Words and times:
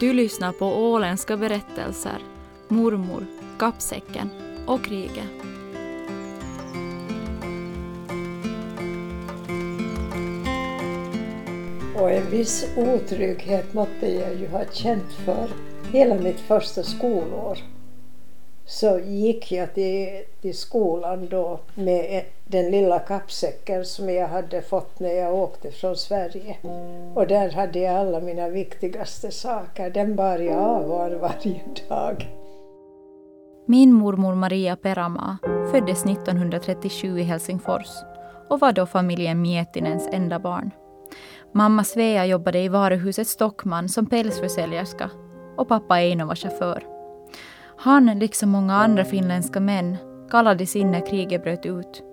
Du 0.00 0.12
lyssnar 0.12 0.52
på 0.52 0.66
åländska 0.66 1.36
berättelser, 1.36 2.18
Mormor, 2.68 3.26
Kappsäcken 3.58 4.30
och 4.66 4.84
kriget. 4.84 5.24
Och 11.96 12.10
en 12.10 12.30
viss 12.30 12.66
otrygghet 12.76 13.74
måtte 13.74 14.12
jag 14.12 14.34
ju 14.34 14.48
ha 14.48 14.64
känt 14.72 15.12
för 15.12 15.48
hela 15.92 16.14
mitt 16.14 16.40
första 16.40 16.82
skolår. 16.82 17.58
Så 18.66 18.98
gick 18.98 19.52
jag 19.52 19.74
till, 19.74 20.24
till 20.40 20.58
skolan 20.58 21.28
då 21.30 21.60
med 21.74 22.24
den 22.50 22.70
lilla 22.70 22.98
kappsäcken 22.98 23.84
som 23.84 24.10
jag 24.10 24.28
hade 24.28 24.62
fått 24.62 25.00
när 25.00 25.14
jag 25.14 25.34
åkte 25.34 25.70
från 25.70 25.96
Sverige. 25.96 26.56
Och 27.14 27.26
där 27.26 27.52
hade 27.52 27.78
jag 27.78 27.96
alla 27.96 28.20
mina 28.20 28.48
viktigaste 28.48 29.30
saker. 29.30 29.90
Den 29.90 30.16
bar 30.16 30.38
jag 30.38 30.58
av 30.58 30.88
var 30.88 31.10
varje 31.10 31.60
dag. 31.88 32.28
Min 33.66 33.92
mormor 33.92 34.34
Maria 34.34 34.76
Perama 34.76 35.38
föddes 35.72 36.04
1937 36.04 37.18
i 37.18 37.22
Helsingfors 37.22 37.88
och 38.48 38.60
var 38.60 38.72
då 38.72 38.86
familjen 38.86 39.42
Mietinens 39.42 40.08
enda 40.12 40.38
barn. 40.38 40.70
Mamma 41.52 41.84
Svea 41.84 42.26
jobbade 42.26 42.58
i 42.58 42.68
varuhuset 42.68 43.28
Stockman 43.28 43.88
som 43.88 44.06
pälsförsäljerska 44.06 45.10
och 45.56 45.68
pappa 45.68 46.00
Eino 46.00 46.26
var 46.26 46.34
chaufför. 46.34 46.82
Han, 47.76 48.18
liksom 48.18 48.50
många 48.50 48.74
andra 48.74 49.04
finländska 49.04 49.60
män, 49.60 49.96
kallades 50.30 50.76
in 50.76 50.90
när 50.90 51.06
kriget 51.06 51.42
bröt 51.42 51.66
ut. 51.66 52.09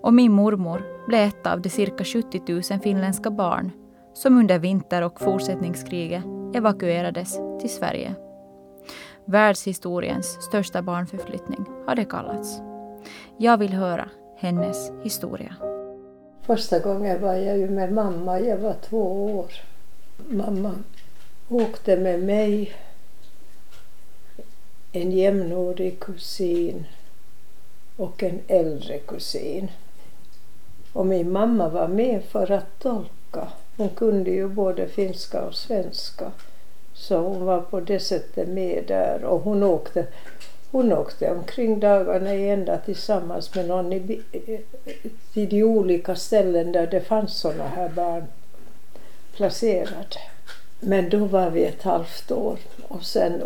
Och 0.00 0.14
min 0.14 0.32
mormor 0.32 0.82
blev 1.06 1.28
ett 1.28 1.46
av 1.46 1.60
de 1.60 1.68
cirka 1.68 2.04
70 2.04 2.42
000 2.46 2.62
finländska 2.62 3.30
barn 3.30 3.70
som 4.14 4.38
under 4.38 4.58
vinter 4.58 5.02
och 5.02 5.20
fortsättningskriget 5.20 6.24
evakuerades 6.54 7.38
till 7.60 7.70
Sverige. 7.70 8.14
Världshistoriens 9.24 10.42
största 10.42 10.82
barnförflyttning 10.82 11.64
har 11.86 11.94
det 11.94 12.04
kallats. 12.04 12.60
Jag 13.36 13.58
vill 13.58 13.72
höra 13.72 14.08
hennes 14.36 14.90
historia. 15.02 15.56
Första 16.42 16.78
gången 16.78 17.22
var 17.22 17.34
jag 17.34 17.58
ju 17.58 17.70
med 17.70 17.92
mamma, 17.92 18.40
jag 18.40 18.58
var 18.58 18.74
två 18.74 19.36
år. 19.38 19.52
Mamma 20.28 20.74
åkte 21.48 21.96
med 21.96 22.22
mig, 22.22 22.72
en 24.92 25.12
jämnårig 25.12 26.00
kusin 26.00 26.86
och 27.96 28.22
en 28.22 28.40
äldre 28.48 28.98
kusin. 28.98 29.70
Och 30.92 31.06
min 31.06 31.32
mamma 31.32 31.68
var 31.68 31.88
med 31.88 32.24
för 32.24 32.50
att 32.50 32.78
tolka. 32.78 33.48
Hon 33.76 33.88
kunde 33.88 34.30
ju 34.30 34.48
både 34.48 34.88
finska 34.88 35.42
och 35.42 35.54
svenska. 35.54 36.32
Så 36.94 37.16
hon 37.16 37.44
var 37.44 37.60
på 37.60 37.80
det 37.80 38.00
sättet 38.00 38.48
med 38.48 38.84
där 38.86 39.24
och 39.24 39.40
hon 39.40 39.62
åkte, 39.62 40.06
hon 40.70 40.92
åkte 40.92 41.30
omkring 41.30 41.80
dagarna 41.80 42.34
i 42.34 42.50
ända 42.50 42.78
tillsammans 42.78 43.54
med 43.54 43.68
någon 43.68 43.92
i, 43.92 44.22
till 45.32 45.48
de 45.48 45.62
olika 45.62 46.16
ställen 46.16 46.72
där 46.72 46.86
det 46.86 47.00
fanns 47.00 47.40
sådana 47.40 47.68
här 47.68 47.88
barn 47.88 48.24
placerade. 49.36 50.18
Men 50.80 51.08
då 51.08 51.24
var 51.24 51.50
vi 51.50 51.64
ett 51.64 51.82
halvt 51.82 52.30
år 52.30 52.58
och 52.88 53.04
sen 53.04 53.42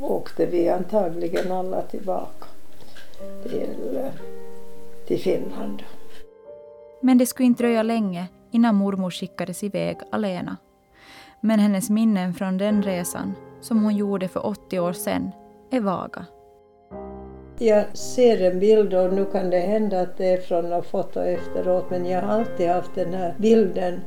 åkte 0.00 0.46
vi 0.46 0.68
antagligen 0.68 1.52
alla 1.52 1.82
tillbaka 1.82 2.46
till, 3.42 3.96
eh, 3.96 4.12
till 5.06 5.20
Finland. 5.20 5.82
Men 7.04 7.18
det 7.18 7.26
skulle 7.26 7.46
inte 7.46 7.62
dröja 7.62 7.82
länge 7.82 8.28
innan 8.50 8.74
mormor 8.74 9.10
skickades 9.10 9.64
iväg 9.64 9.96
alena. 10.12 10.56
Men 11.40 11.58
hennes 11.58 11.90
minnen 11.90 12.34
från 12.34 12.58
den 12.58 12.82
resan, 12.82 13.34
som 13.60 13.82
hon 13.82 13.96
gjorde 13.96 14.28
för 14.28 14.46
80 14.46 14.78
år 14.80 14.92
sedan, 14.92 15.30
är 15.70 15.80
vaga. 15.80 16.26
Jag 17.58 17.96
ser 17.96 18.52
en 18.52 18.60
bild 18.60 18.94
och 18.94 19.12
nu 19.12 19.24
kan 19.24 19.50
det 19.50 19.58
hända 19.58 20.00
att 20.00 20.16
det 20.16 20.26
är 20.26 20.40
från 20.40 20.70
något 20.70 20.86
foto 20.86 21.20
efteråt 21.20 21.90
men 21.90 22.06
jag 22.06 22.22
har 22.22 22.38
alltid 22.38 22.68
haft 22.68 22.94
den 22.94 23.14
här 23.14 23.34
bilden 23.38 24.00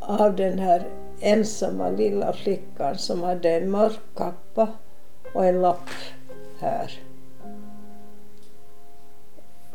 av 0.00 0.36
den 0.36 0.58
här 0.58 0.82
ensamma 1.20 1.90
lilla 1.90 2.32
flickan 2.32 2.98
som 2.98 3.22
hade 3.22 3.50
en 3.50 3.70
mörk 3.70 4.00
kappa 4.16 4.68
och 5.34 5.44
en 5.46 5.62
lapp 5.62 5.88
här 6.60 6.90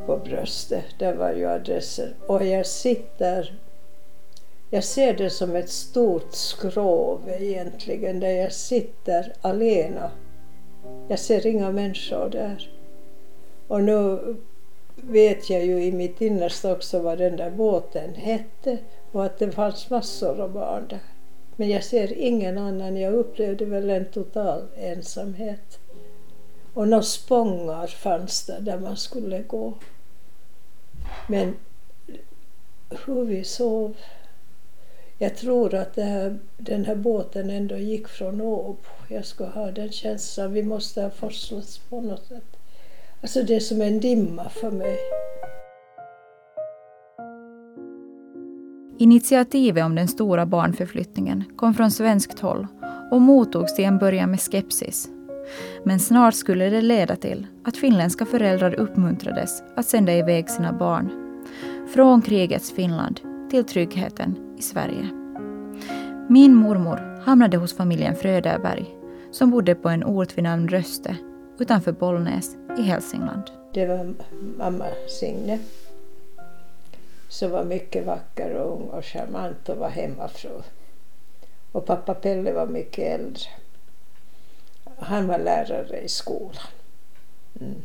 på 0.05 0.17
bröstet. 0.17 0.85
Där 0.99 1.13
var 1.13 1.33
ju 1.33 1.45
adressen. 1.45 2.13
Och 2.27 2.45
jag 2.45 2.65
sitter 2.65 3.59
jag 4.69 4.83
ser 4.83 5.13
det 5.13 5.29
som 5.29 5.55
ett 5.55 5.69
stort 5.69 6.33
skrov 6.33 7.21
egentligen, 7.39 8.19
där 8.19 8.29
jag 8.29 8.53
sitter 8.53 9.33
alena. 9.41 10.11
Jag 11.07 11.19
ser 11.19 11.47
inga 11.47 11.71
människor 11.71 12.29
där. 12.29 12.69
Och 13.67 13.83
nu 13.83 14.19
vet 14.95 15.49
jag 15.49 15.65
ju 15.65 15.83
i 15.83 15.91
mitt 15.91 16.21
innersta 16.21 16.71
också 16.71 16.99
vad 16.99 17.17
den 17.17 17.35
där 17.35 17.49
båten 17.49 18.15
hette 18.15 18.77
och 19.11 19.25
att 19.25 19.39
det 19.39 19.51
fanns 19.51 19.89
massor 19.89 20.41
av 20.41 20.51
barn 20.51 20.85
där. 20.89 20.99
Men 21.55 21.69
jag 21.69 21.83
ser 21.83 22.13
ingen 22.13 22.57
annan. 22.57 22.97
Jag 22.97 23.13
upplevde 23.13 23.65
väl 23.65 23.89
en 23.89 24.05
total 24.05 24.61
ensamhet. 24.77 25.79
Och 26.73 26.87
några 26.87 27.03
spångar 27.03 27.87
fanns 27.87 28.45
där, 28.45 28.59
där 28.59 28.79
man 28.79 28.97
skulle 28.97 29.41
gå. 29.41 29.73
Men 31.27 31.55
hur 32.89 33.25
vi 33.25 33.43
sov. 33.43 33.95
Jag 35.17 35.35
tror 35.35 35.73
att 35.73 35.95
här, 35.95 36.39
den 36.57 36.85
här 36.85 36.95
båten 36.95 37.49
ändå 37.49 37.77
gick 37.77 38.07
från 38.07 38.41
Åbo. 38.41 38.77
Jag 39.07 39.25
ska 39.25 39.45
ha 39.45 39.71
den 39.71 39.91
känslan. 39.91 40.53
Vi 40.53 40.63
måste 40.63 41.01
ha 41.01 41.09
forslats 41.09 41.77
på 41.77 42.01
något 42.01 42.25
sätt. 42.25 42.57
Alltså 43.21 43.43
det 43.43 43.55
är 43.55 43.59
som 43.59 43.81
en 43.81 43.99
dimma 43.99 44.49
för 44.49 44.71
mig. 44.71 44.97
Initiativet 48.97 49.85
om 49.85 49.95
den 49.95 50.07
stora 50.07 50.45
barnförflyttningen 50.45 51.43
kom 51.55 51.73
från 51.73 51.91
svenskt 51.91 52.39
håll 52.39 52.67
och 53.11 53.21
mottogs 53.21 53.75
till 53.75 53.85
en 53.85 53.97
början 53.97 54.31
med 54.31 54.41
skepsis. 54.41 55.09
Men 55.87 55.99
snart 55.99 56.35
skulle 56.35 56.69
det 56.69 56.81
leda 56.81 57.15
till 57.15 57.47
att 57.65 57.77
finländska 57.77 58.25
föräldrar 58.25 58.73
uppmuntrades 58.73 59.63
att 59.75 59.85
sända 59.85 60.13
iväg 60.13 60.49
sina 60.49 60.73
barn. 60.73 61.09
Från 61.93 62.21
krigets 62.21 62.71
Finland 62.71 63.19
till 63.51 63.63
tryggheten 63.63 64.55
i 64.57 64.61
Sverige. 64.61 65.09
Min 66.29 66.55
mormor 66.55 67.21
hamnade 67.25 67.57
hos 67.57 67.77
familjen 67.77 68.15
Fröderberg 68.15 68.85
som 69.31 69.51
bodde 69.51 69.75
på 69.75 69.89
en 69.89 70.03
ort 70.03 70.37
vid 70.37 70.43
namn 70.43 70.67
Röste 70.67 71.15
utanför 71.59 71.91
Bollnäs 71.91 72.55
i 72.77 72.81
Hälsingland. 72.81 73.43
Det 73.73 73.85
var 73.85 74.13
mamma 74.57 74.85
Signe 75.19 75.59
som 77.29 77.51
var 77.51 77.63
mycket 77.63 78.05
vacker 78.05 78.53
och 78.53 78.73
ung 78.73 78.87
och 78.89 79.05
charmant 79.05 79.69
och 79.69 79.77
var 79.77 79.89
hemmafru. 79.89 80.61
Och 81.71 81.85
pappa 81.85 82.13
Pelle 82.13 82.53
var 82.53 82.67
mycket 82.67 83.19
äldre. 83.19 83.41
Han 84.97 85.27
var 85.27 85.37
lärare 85.37 86.01
i 86.01 86.09
skolan. 86.09 86.67
Mm. 87.61 87.81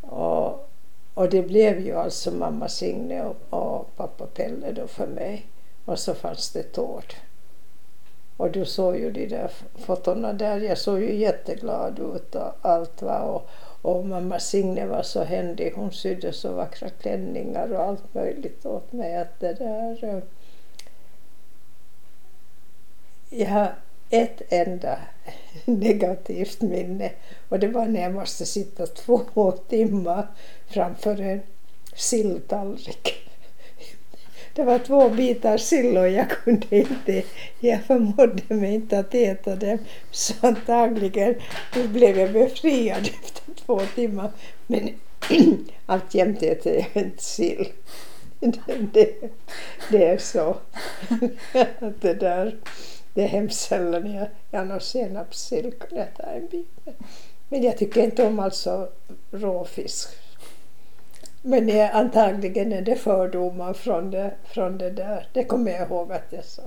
Och, 0.00 0.68
och 1.14 1.30
det 1.30 1.42
blev 1.42 1.80
ju 1.80 1.96
alltså 1.96 2.30
mamma 2.30 2.68
Signe 2.68 3.24
och, 3.24 3.36
och 3.50 3.96
pappa 3.96 4.26
Pelle 4.26 4.72
då 4.72 4.86
för 4.86 5.06
mig. 5.06 5.46
Och 5.84 5.98
så 5.98 6.14
fanns 6.14 6.50
det 6.50 6.62
Tord. 6.62 7.14
Och 8.36 8.50
du 8.50 8.64
såg 8.64 8.96
ju 8.96 9.10
de 9.10 9.26
där 9.26 9.50
fotona 9.74 10.32
där. 10.32 10.60
Jag 10.60 10.78
såg 10.78 11.00
ju 11.00 11.14
jätteglad 11.14 11.98
ut 11.98 12.34
och 12.34 12.52
allt 12.62 13.02
var. 13.02 13.20
Och, 13.20 13.48
och 13.82 14.06
mamma 14.06 14.38
Signe 14.38 14.86
var 14.86 15.02
så 15.02 15.24
händig. 15.24 15.72
Hon 15.76 15.92
sydde 15.92 16.32
så 16.32 16.52
vackra 16.52 16.88
klänningar 16.88 17.72
och 17.72 17.82
allt 17.82 18.14
möjligt 18.14 18.66
åt 18.66 18.92
mig. 18.92 19.16
Att 19.16 19.40
det 19.40 19.52
där... 19.52 20.04
Eh, 20.04 20.22
jag 23.28 23.68
ett 24.10 24.42
enda 24.48 24.98
negativt 25.64 26.62
minne 26.62 27.10
och 27.48 27.58
det 27.58 27.68
var 27.68 27.86
när 27.86 28.02
jag 28.02 28.14
måste 28.14 28.46
sitta 28.46 28.86
två 28.86 29.50
timmar 29.68 30.26
framför 30.68 31.20
en 31.20 31.40
silltallrik. 31.94 33.12
Det 34.54 34.62
var 34.62 34.78
två 34.78 35.08
bitar 35.08 35.56
sill 35.56 35.96
och 35.96 36.08
jag 36.08 36.30
kunde 36.30 36.76
inte, 36.76 37.22
jag 37.60 37.84
förmådde 37.84 38.54
mig 38.54 38.74
inte 38.74 38.98
att 38.98 39.14
äta 39.14 39.56
dem. 39.56 39.78
Så 40.10 40.34
antagligen 40.40 41.34
blev 41.72 42.18
jag 42.18 42.32
befriad 42.32 43.10
efter 43.24 43.54
två 43.66 43.80
timmar. 43.94 44.30
Men 44.66 44.90
alltjämt 45.86 46.42
äter 46.42 46.72
jag 46.94 47.02
inte 47.02 47.22
sill. 47.22 47.68
Det, 48.40 48.76
det, 48.92 49.30
det, 49.90 50.04
är 50.04 50.18
så. 50.18 50.56
det 52.00 52.14
där, 52.14 52.56
det 53.16 53.22
är 53.22 53.28
hemskt 53.28 53.60
sällan 53.60 54.12
jag, 54.12 54.26
jag 54.50 54.60
har 54.60 54.66
någon 54.66 54.80
senapssill 54.80 55.72
kan 55.72 55.98
jag 55.98 56.14
ta 56.16 56.22
en 56.22 56.48
bit. 56.48 56.78
Men 57.48 57.62
jag 57.62 57.78
tycker 57.78 58.02
inte 58.02 58.26
om 58.26 58.38
alltså 58.40 58.88
råfisk 59.30 60.08
men 61.42 61.66
det, 61.66 61.90
antagligen 61.90 62.72
är 62.72 62.82
det 62.82 62.96
fördomar 62.96 63.72
från 63.72 64.10
det, 64.10 64.34
från 64.44 64.78
det 64.78 64.90
där. 64.90 65.28
Det 65.32 65.44
kommer 65.44 65.72
jag 65.72 65.88
ihåg 65.88 66.12
att 66.12 66.26
jag 66.30 66.44
sa. 66.44 66.62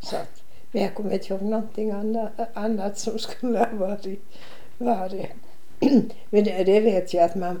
Så 0.00 0.16
att 0.16 0.42
Men 0.72 0.82
jag 0.82 0.94
kommer 0.94 1.12
inte 1.12 1.32
ihåg 1.32 1.42
någonting 1.42 1.90
annat, 1.90 2.30
annat 2.54 2.98
som 2.98 3.18
skulle 3.18 3.58
ha 3.58 3.66
varit. 3.72 4.20
varit. 4.78 5.26
Men 6.30 6.44
det, 6.44 6.64
det, 6.64 6.80
vet 6.80 7.14
jag 7.14 7.24
att 7.24 7.34
man, 7.34 7.60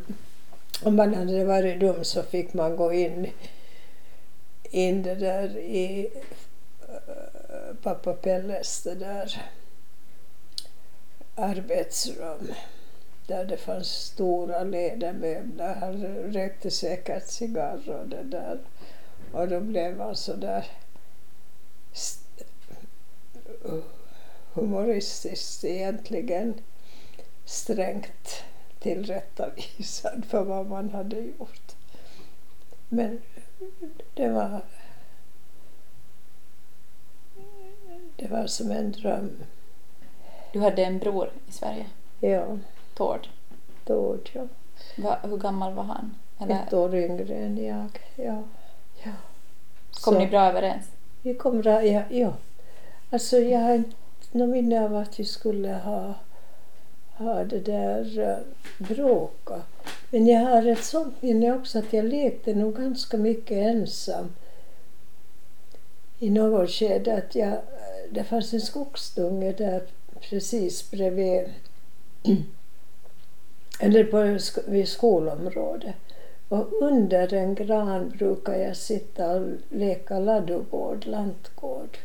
om 0.82 0.96
man 0.96 1.14
hade 1.14 1.44
varit 1.44 1.80
dum 1.80 2.04
så 2.04 2.22
fick 2.22 2.54
man 2.54 2.76
gå 2.76 2.92
in, 2.92 3.30
in 4.70 5.02
det 5.02 5.14
där 5.14 5.56
i 5.58 6.08
pappa 7.82 8.12
Pelles 8.12 8.82
det 8.82 8.94
där 8.94 9.42
arbetsrum 11.34 12.52
där 13.26 13.44
det 13.44 13.56
fanns 13.56 13.88
stora 13.88 14.64
lädermöbler. 14.64 15.74
Han 15.74 16.02
rökte 16.32 16.70
säkert 16.70 17.26
cigarr 17.26 17.90
och 17.90 18.08
det 18.08 18.22
där. 18.22 18.58
Och 19.32 19.48
då 19.48 19.60
blev 19.60 20.00
han 20.00 20.16
så 20.16 20.32
där 20.32 20.66
humoristiskt 24.52 25.64
egentligen 25.64 26.54
strängt 27.44 28.44
tillrättavisad 28.78 30.24
för 30.28 30.44
vad 30.44 30.66
man 30.66 30.90
hade 30.90 31.20
gjort. 31.20 31.76
Men 32.88 33.20
det 34.14 34.28
var, 34.28 34.60
det 38.22 38.28
var 38.28 38.46
som 38.46 38.70
en 38.70 38.92
dröm. 38.92 39.30
Du 40.52 40.60
hade 40.60 40.84
en 40.84 40.98
bror 40.98 41.30
i 41.48 41.52
Sverige? 41.52 41.86
Ja. 42.20 42.58
Tord? 42.94 43.28
Tord, 43.84 44.30
ja. 44.32 44.46
Va, 44.96 45.18
hur 45.22 45.36
gammal 45.36 45.72
var 45.72 45.82
han? 45.82 46.14
Eller? 46.40 46.54
Ett 46.54 46.72
år 46.72 46.94
yngre 46.94 47.34
än 47.34 47.64
jag, 47.64 48.00
ja. 48.16 48.42
ja. 49.04 49.12
Kom 49.90 50.14
Så, 50.14 50.18
ni 50.18 50.26
bra 50.26 50.46
överens? 50.46 50.86
Vi 51.22 51.34
kom 51.34 51.60
bra, 51.60 51.84
ja. 51.84 52.02
ja. 52.10 52.32
Alltså 53.10 53.38
jag 53.38 53.60
har 53.60 53.74
inte 53.74 53.96
något 54.30 54.48
minne 54.48 54.84
av 54.84 54.96
att 54.96 55.20
vi 55.20 55.24
skulle 55.24 55.72
ha, 55.72 56.14
ha 57.16 57.44
det 57.44 57.60
där 57.60 58.18
uh, 58.18 58.36
bråka. 58.78 59.62
Men 60.10 60.26
jag 60.26 60.40
har 60.40 60.66
ett 60.66 60.84
sånt 60.84 61.22
minne 61.22 61.52
också 61.52 61.78
att 61.78 61.92
jag 61.92 62.04
lekte 62.04 62.54
nog 62.54 62.76
ganska 62.76 63.16
mycket 63.16 63.56
ensam 63.56 64.32
i 66.18 66.30
något 66.30 66.70
skede. 66.70 67.16
Att 67.16 67.34
jag, 67.34 67.58
det 68.12 68.24
fanns 68.24 68.52
en 68.52 68.60
skogsdunge 68.60 69.52
där 69.52 69.82
precis 70.20 70.90
bredvid 70.90 71.44
eller 73.80 74.04
på, 74.04 74.38
vid 74.70 74.88
skolområdet. 74.88 75.94
Och 76.48 76.82
under 76.82 77.34
en 77.34 77.54
gran 77.54 78.08
brukar 78.08 78.54
jag 78.54 78.76
sitta 78.76 79.32
och 79.32 79.48
leka 79.68 80.18
ladugård, 80.18 81.06
lantgård. 81.06 81.98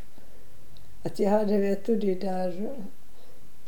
Att 1.04 1.20
jag 1.20 1.30
hade 1.30 1.58
vet 1.58 1.86
du, 1.86 1.96
de 1.96 2.16
där 2.16 2.70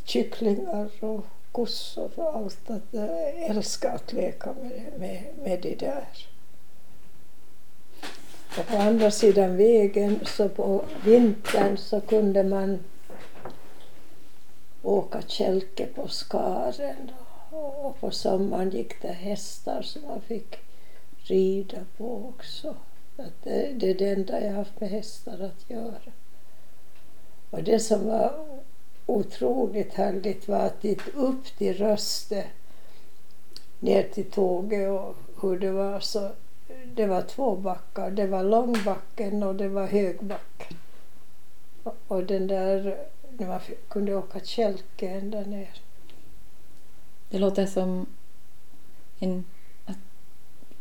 kycklingar 0.03 0.89
och 0.99 1.25
kossor 1.51 2.11
och 2.15 2.35
allt. 2.35 2.69
Att 2.69 2.83
jag 2.91 3.09
älskade 3.49 3.93
att 3.93 4.13
leka 4.13 4.53
med, 4.53 4.83
med, 4.99 5.23
med 5.43 5.61
de 5.61 5.75
där. 5.75 6.07
Och 8.57 8.67
på 8.67 8.77
andra 8.77 9.11
sidan 9.11 9.57
vägen 9.57 10.19
så 10.25 10.49
på 10.49 10.85
vintern 11.05 11.77
så 11.77 12.01
kunde 12.01 12.43
man 12.43 12.79
åka 14.83 15.21
kälke 15.21 15.85
på 15.85 16.07
skaren 16.07 17.11
och 17.51 17.99
på 17.99 18.11
sommaren 18.11 18.69
gick 18.69 19.01
det 19.01 19.07
hästar 19.07 19.81
som 19.81 20.01
man 20.01 20.21
fick 20.21 20.57
rida 21.17 21.77
på 21.97 22.25
också. 22.29 22.75
Att 23.17 23.43
det, 23.43 23.71
det 23.75 23.89
är 23.89 23.95
det 23.95 24.09
enda 24.09 24.45
jag 24.45 24.51
haft 24.51 24.79
med 24.79 24.89
hästar 24.89 25.39
att 25.39 25.69
göra. 25.69 26.11
Och 27.49 27.63
det 27.63 27.79
som 27.79 28.07
var 28.07 28.45
otroligt 29.05 29.93
härligt 29.93 30.47
var 30.47 30.59
att 30.59 30.81
dit 30.81 31.07
upp 31.15 31.57
till 31.57 31.77
Röste 31.77 32.43
ner 33.79 34.03
till 34.03 34.31
tåget 34.31 34.89
och 34.89 35.15
hur 35.41 35.59
det 35.59 35.71
var 35.71 35.99
så 35.99 36.29
det 36.95 37.05
var 37.05 37.21
två 37.21 37.55
backar. 37.55 38.11
Det 38.11 38.27
var 38.27 38.43
Långbacken 38.43 39.43
och 39.43 39.55
det 39.55 39.67
var 39.67 39.87
Högbacken. 39.87 40.77
Och 42.07 42.23
den 42.23 42.47
där, 42.47 42.97
när 43.37 43.47
man 43.47 43.59
kunde 43.87 44.15
åka 44.15 44.39
kälke 44.39 45.09
ända 45.09 45.41
ner. 45.41 45.73
Det 47.29 47.39
låter 47.39 47.65
som 47.65 48.05
en, 49.19 49.45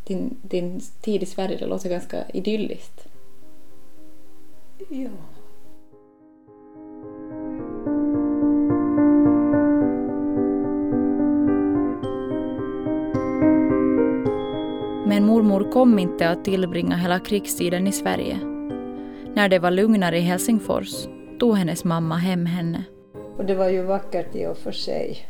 din, 0.04 0.36
din 0.42 0.80
tid 1.00 1.22
i 1.22 1.26
Sverige, 1.26 1.56
det 1.56 1.66
låter 1.66 1.88
ganska 1.88 2.28
idylliskt. 2.28 3.06
Ja. 4.88 5.10
Men 15.18 15.26
mormor 15.26 15.72
kom 15.72 15.98
inte 15.98 16.28
att 16.28 16.44
tillbringa 16.44 16.96
hela 16.96 17.20
krigstiden 17.20 17.86
i 17.86 17.92
Sverige. 17.92 18.38
När 19.34 19.48
det 19.48 19.58
var 19.58 19.70
lugnare 19.70 20.18
i 20.18 20.20
Helsingfors 20.20 21.06
tog 21.40 21.56
hennes 21.56 21.84
mamma 21.84 22.16
hem 22.16 22.46
henne. 22.46 22.84
Och 23.36 23.44
det 23.44 23.54
var 23.54 23.68
ju 23.68 23.82
vackert 23.82 24.34
i 24.34 24.46
och 24.46 24.58
för 24.58 24.72
sig. 24.72 25.26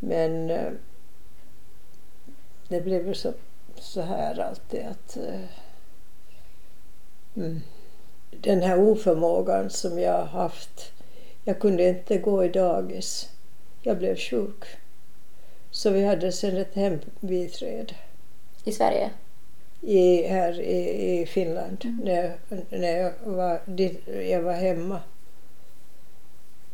Men 0.00 0.50
eh, 0.50 0.72
det 2.68 2.80
blev 2.80 3.06
ju 3.06 3.14
så, 3.14 3.32
så 3.74 4.00
här 4.00 4.40
alltid 4.40 4.80
att 4.90 5.16
eh, 5.16 5.40
mm, 7.36 7.60
den 8.30 8.62
här 8.62 8.80
oförmågan 8.80 9.70
som 9.70 9.98
jag 9.98 10.24
haft. 10.24 10.92
Jag 11.44 11.60
kunde 11.60 11.88
inte 11.88 12.18
gå 12.18 12.44
i 12.44 12.48
dagis. 12.48 13.30
Jag 13.82 13.98
blev 13.98 14.16
sjuk. 14.16 14.64
Så 15.70 15.90
vi 15.90 16.04
hade 16.04 16.32
sen 16.32 16.56
ett 16.56 16.74
hembiträde. 16.74 17.94
I 18.64 18.72
Sverige? 18.72 19.10
I, 19.80 20.22
här 20.22 20.60
i, 20.60 21.20
i 21.20 21.26
Finland. 21.26 21.84
Mm. 21.84 22.00
När, 22.04 22.32
när 22.70 22.96
jag, 22.98 23.12
var, 23.24 23.60
jag 24.30 24.42
var 24.42 24.52
hemma. 24.52 25.00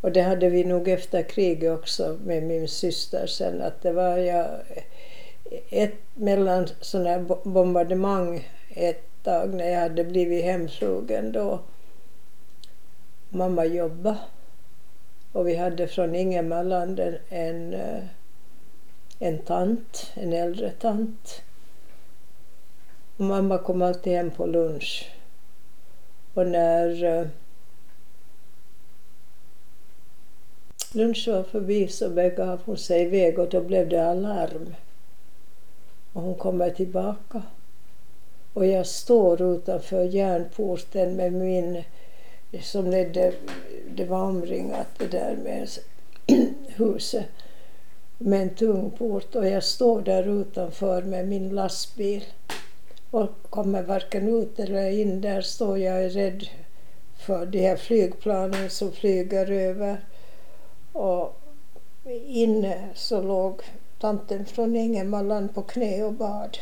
Och 0.01 0.13
det 0.13 0.23
hade 0.23 0.49
vi 0.49 0.65
nog 0.65 0.89
efter 0.89 1.23
kriget 1.23 1.79
också 1.79 2.19
med 2.25 2.43
min 2.43 2.69
syster 2.69 3.27
sen 3.27 3.63
att 3.63 3.83
det 3.83 3.93
var 3.93 4.17
jag 4.17 4.47
ett 5.71 5.95
mellan 6.15 6.69
sådana 6.81 7.37
bombardemang 7.45 8.49
ett 8.75 9.05
tag 9.23 9.55
när 9.55 9.69
jag 9.69 9.81
hade 9.81 10.05
blivit 10.05 10.45
hemflugen 10.45 11.33
då 11.33 11.61
mamma 13.29 13.65
jobbade 13.65 14.19
och 15.33 15.49
vi 15.49 15.57
hade 15.57 15.89
från 15.89 16.15
Ingemarland 16.15 17.01
en, 17.01 17.19
en, 17.29 17.77
en 19.19 19.39
tant, 19.39 20.13
en 20.15 20.33
äldre 20.33 20.71
tant. 20.71 21.43
Och 23.21 23.27
mamma 23.27 23.59
kom 23.59 23.83
alltid 23.83 24.13
hem 24.13 24.31
på 24.31 24.47
lunch. 24.47 25.11
Och 26.35 26.47
när 26.47 27.05
eh, 27.05 27.27
lunchen 30.93 31.35
var 31.35 31.43
förbi 31.43 31.89
så 31.89 32.09
begav 32.09 32.61
hon 32.65 32.77
sig 32.77 33.03
iväg 33.03 33.39
och 33.39 33.49
då 33.49 33.61
blev 33.61 33.89
det 33.89 34.11
alarm. 34.11 34.75
Och 36.13 36.23
hon 36.23 36.35
kommer 36.35 36.71
tillbaka. 36.71 37.43
Och 38.53 38.67
jag 38.67 38.87
står 38.87 39.43
utanför 39.43 40.05
järnporten 40.05 41.17
med 41.17 41.33
min, 41.33 41.85
som 42.61 42.91
ledde, 42.91 43.33
det 43.95 44.05
var 44.05 44.23
omringat 44.23 44.89
det 44.99 45.07
där 45.07 45.37
med 45.37 45.69
huset, 46.67 47.27
med 48.19 48.43
en 48.43 48.55
tung 48.55 48.91
port 48.91 49.35
och 49.35 49.47
jag 49.47 49.65
står 49.65 50.03
där 50.03 50.41
utanför 50.41 51.03
med 51.03 51.29
min 51.29 51.49
lastbil 51.49 52.25
och 53.11 53.29
kommer 53.51 53.83
varken 53.83 54.29
ut 54.29 54.59
eller 54.59 54.91
in. 54.91 55.21
Där 55.21 55.41
står 55.41 55.79
jag 55.79 56.05
är 56.05 56.11
rädd 56.11 56.49
för 57.19 57.47
de 57.47 57.59
här 57.59 57.77
flygplanen 57.77 58.71
som 58.71 58.93
flyger 58.93 59.51
över. 59.51 60.05
Och 60.93 61.41
inne 62.27 62.89
så 62.95 63.23
låg 63.23 63.63
tanten 64.01 64.47
från 64.47 64.77
Ingemarland 64.77 65.55
på 65.55 65.63
knä 65.63 66.05
och 66.05 66.13
bad. 66.13 66.59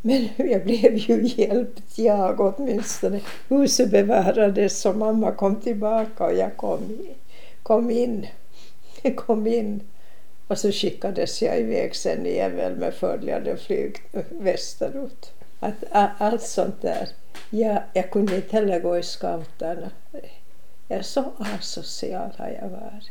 Men 0.00 0.28
jag 0.36 0.64
blev 0.64 0.96
ju 0.96 1.26
hjälpt, 1.26 1.98
jag 1.98 2.40
åtminstone. 2.40 3.20
Huset 3.48 3.90
bevarades 3.90 4.86
och 4.86 4.96
mamma 4.96 5.32
kom 5.32 5.60
tillbaka 5.60 6.24
och 6.24 6.34
jag 6.34 6.56
kom, 6.56 6.98
kom 7.62 7.90
in. 7.90 8.26
kom 9.16 9.46
in. 9.46 9.80
Och 10.48 10.58
så 10.58 10.72
skickades 10.72 11.42
jag 11.42 11.60
iväg 11.60 11.96
sen 11.96 12.26
igen 12.26 12.56
väl 12.56 12.76
med 12.76 12.94
följande 12.94 13.56
flyg 13.56 13.96
västerut. 14.30 15.32
Att, 15.62 15.84
allt 16.18 16.42
sånt 16.42 16.82
där. 16.82 17.08
Jag, 17.50 17.82
jag 17.92 18.10
kunde 18.10 18.36
inte 18.36 18.56
heller 18.56 18.80
gå 18.80 18.98
i 18.98 19.02
scouterna. 19.02 19.90
Jag 20.88 20.98
är 20.98 21.02
så 21.02 21.32
asocial 21.38 22.32
har 22.38 22.48
jag 22.48 22.68
varit. 22.68 23.10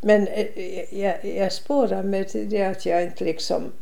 Men 0.00 0.26
eh, 0.26 0.46
eh, 0.54 1.00
jag, 1.00 1.24
jag 1.24 1.52
spårar 1.52 2.02
mig 2.02 2.24
till 2.24 2.50
det 2.50 2.64
att 2.64 2.86
jag 2.86 3.04
inte 3.04 3.24
liksom... 3.24 3.72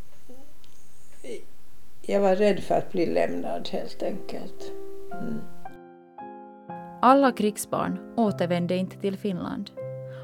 Jag 2.03 2.21
var 2.21 2.37
rädd 2.37 2.61
för 2.61 2.75
att 2.75 2.93
bli 2.93 3.07
lämnad 3.07 3.69
helt 3.73 4.03
enkelt. 4.03 4.73
Mm. 5.13 5.41
Alla 7.03 7.33
krigsbarn 7.33 8.15
återvände 8.17 8.77
inte 8.77 8.97
till 8.97 9.17
Finland. 9.17 9.71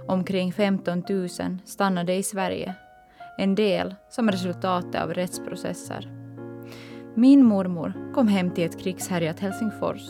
Omkring 0.06 0.52
15 0.52 1.04
000 1.08 1.28
stannade 1.64 2.14
i 2.14 2.22
Sverige. 2.22 2.74
En 3.38 3.54
del 3.54 3.94
som 4.10 4.30
resultat 4.30 4.94
av 4.94 5.14
rättsprocesser. 5.14 6.19
Min 7.14 7.44
mormor 7.44 8.12
kom 8.14 8.28
hem 8.28 8.50
till 8.50 8.64
ett 8.64 8.78
krigshärjat 8.78 9.40
Helsingfors. 9.40 10.08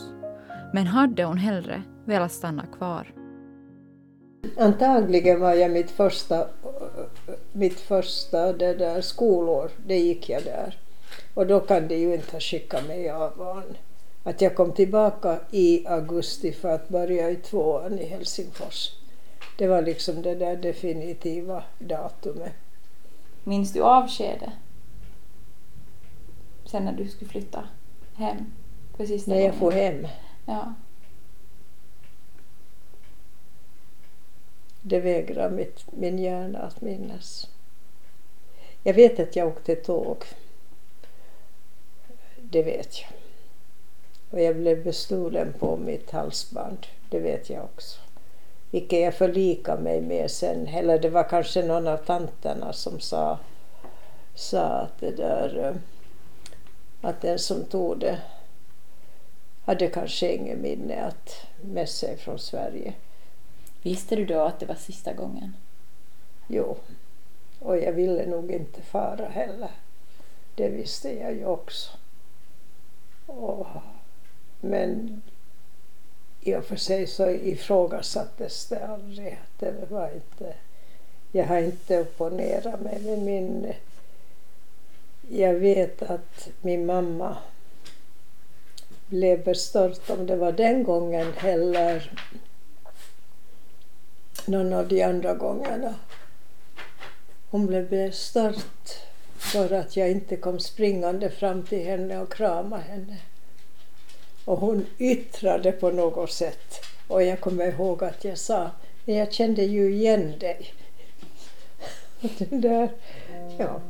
Men 0.73 0.87
hade 0.87 1.23
hon 1.23 1.37
hellre 1.37 1.83
velat 2.05 2.31
stanna 2.31 2.65
kvar? 2.65 3.13
Antagligen 4.57 5.39
var 5.39 5.53
jag 5.53 5.71
mitt 5.71 5.91
första, 5.91 6.47
mitt 7.51 7.79
första 7.79 8.53
det 8.53 8.73
där 8.73 9.01
skolår, 9.01 9.69
det 9.87 9.99
gick 9.99 10.29
jag 10.29 10.43
där. 10.43 10.77
Och 11.33 11.47
då 11.47 11.59
kan 11.59 11.87
de 11.87 11.95
ju 11.95 12.13
inte 12.13 12.31
ha 12.31 12.39
skickat 12.39 12.87
mig 12.87 13.09
av 13.09 13.37
barn. 13.37 13.77
Att 14.23 14.41
jag 14.41 14.55
kom 14.55 14.71
tillbaka 14.71 15.39
i 15.51 15.87
augusti 15.87 16.51
för 16.51 16.69
att 16.69 16.89
börja 16.89 17.29
i 17.29 17.35
tvåan 17.35 17.99
i 17.99 18.05
Helsingfors. 18.05 18.89
Det 19.57 19.67
var 19.67 19.81
liksom 19.81 20.21
det 20.21 20.35
där 20.35 20.55
definitiva 20.55 21.63
datumet. 21.79 22.53
Minns 23.43 23.73
du 23.73 23.81
avskedet? 23.81 24.49
Sen 26.71 26.85
när 26.85 26.91
du 26.91 27.07
skulle 27.07 27.29
flytta 27.29 27.63
hem? 28.15 28.53
För 28.97 29.05
sista 29.05 29.31
när 29.31 29.39
jag 29.39 29.55
får 29.55 29.71
hem? 29.71 30.07
Ja. 30.45 30.73
Det 34.81 34.99
vägrar 34.99 35.49
mitt, 35.49 35.91
min 35.91 36.19
hjärna 36.19 36.59
att 36.59 36.81
minnas. 36.81 37.49
Jag 38.83 38.93
vet 38.93 39.19
att 39.19 39.35
jag 39.35 39.47
åkte 39.47 39.75
tåg. 39.75 40.23
Det 42.41 42.63
vet 42.63 43.01
jag. 43.01 43.11
Och 44.29 44.41
jag 44.41 44.55
blev 44.55 44.83
bestulen 44.83 45.53
på 45.59 45.77
mitt 45.77 46.11
halsband. 46.11 46.87
Det 47.09 47.19
vet 47.19 47.49
jag 47.49 47.63
också. 47.63 47.99
Vilket 48.69 48.99
jag 48.99 49.13
förlikade 49.13 49.81
mig 49.81 50.01
med 50.01 50.31
sen. 50.31 50.67
Eller 50.67 50.99
det 50.99 51.09
var 51.09 51.29
kanske 51.29 51.65
någon 51.65 51.87
av 51.87 51.97
tanterna 51.97 52.73
som 52.73 52.99
sa, 52.99 53.39
sa 54.35 54.63
att 54.63 54.99
det 54.99 55.11
där 55.11 55.67
eh, 55.67 55.75
att 57.01 57.21
den 57.21 57.39
som 57.39 57.65
tog 57.65 57.99
det 57.99 58.19
hade 59.65 59.87
kanske 59.87 60.35
inget 60.35 60.57
minne 60.57 61.01
att 61.01 61.47
med 61.61 61.89
sig 61.89 62.17
från 62.17 62.39
Sverige. 62.39 62.93
Visste 63.81 64.15
du 64.15 64.25
då 64.25 64.39
att 64.41 64.59
det 64.59 64.65
var 64.65 64.75
sista 64.75 65.13
gången? 65.13 65.53
Jo, 66.47 66.77
och 67.59 67.77
jag 67.77 67.93
ville 67.93 68.25
nog 68.25 68.51
inte 68.51 68.81
fara 68.81 69.29
heller. 69.29 69.71
Det 70.55 70.69
visste 70.69 71.19
jag 71.19 71.33
ju 71.33 71.45
också. 71.45 71.91
Och, 73.25 73.67
men 74.59 75.21
i 76.41 76.55
och 76.55 76.65
för 76.65 76.75
sig 76.75 77.07
så 77.07 77.29
ifrågasattes 77.29 78.67
det 78.67 78.87
aldrig. 78.87 79.39
Det 79.59 79.91
var 79.91 80.11
inte, 80.13 80.53
jag 81.31 81.45
har 81.45 81.57
inte 81.57 82.01
opponerat 82.01 82.81
mig 82.81 82.99
med 82.99 83.19
min... 83.19 83.73
Jag 85.29 85.53
vet 85.53 86.01
att 86.01 86.49
min 86.61 86.85
mamma 86.85 87.37
blev 89.07 89.43
bestört 89.43 90.09
om 90.09 90.25
det 90.25 90.35
var 90.35 90.51
den 90.51 90.83
gången 90.83 91.33
eller 91.43 92.11
någon 94.45 94.73
av 94.73 94.87
de 94.87 95.03
andra 95.03 95.33
gångerna. 95.33 95.95
Hon 97.49 97.67
blev 97.67 97.89
bestört 97.89 98.97
för 99.37 99.73
att 99.73 99.97
jag 99.97 100.11
inte 100.11 100.35
kom 100.35 100.59
springande 100.59 101.29
fram 101.29 101.63
till 101.63 101.85
henne 101.85 102.21
och 102.21 102.33
kramade 102.33 102.83
henne. 102.83 103.17
Och 104.45 104.57
hon 104.57 104.85
yttrade 104.97 105.71
på 105.71 105.91
något 105.91 106.31
sätt. 106.31 106.85
Och 107.07 107.23
jag 107.23 107.39
kommer 107.39 107.67
ihåg 107.67 108.03
att 108.03 108.23
jag 108.23 108.37
sa, 108.37 108.71
men 109.05 109.15
jag 109.15 109.33
kände 109.33 109.63
ju 109.63 109.93
igen 109.93 110.39
dig. 110.39 110.73
där, 112.49 112.89
ja. 113.57 113.81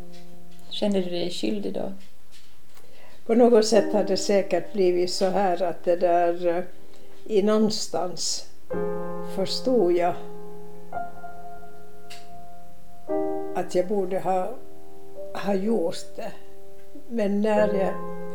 Kände 0.72 1.01
du 1.01 1.10
dig 1.10 1.30
skyldig 1.30 1.74
då? 1.74 1.92
På 3.25 3.36
något 3.36 3.66
sätt 3.66 3.94
har 3.94 4.04
det 4.04 4.18
säkert 4.18 4.74
blivit 4.74 5.12
så 5.12 5.25
här 5.25 5.63
att 5.63 5.84
det 5.84 5.96
där 5.96 6.48
eh, 6.48 6.63
i 7.25 7.42
någonstans 7.42 8.46
förstod 9.36 9.92
jag 9.92 10.13
att 13.56 13.75
jag 13.75 13.88
borde 13.88 14.20
ha, 14.20 14.50
ha 15.34 15.54
gjort 15.54 16.16
det. 16.16 16.32
Men 17.10 17.42
när 17.42 17.74
jag 17.74 17.94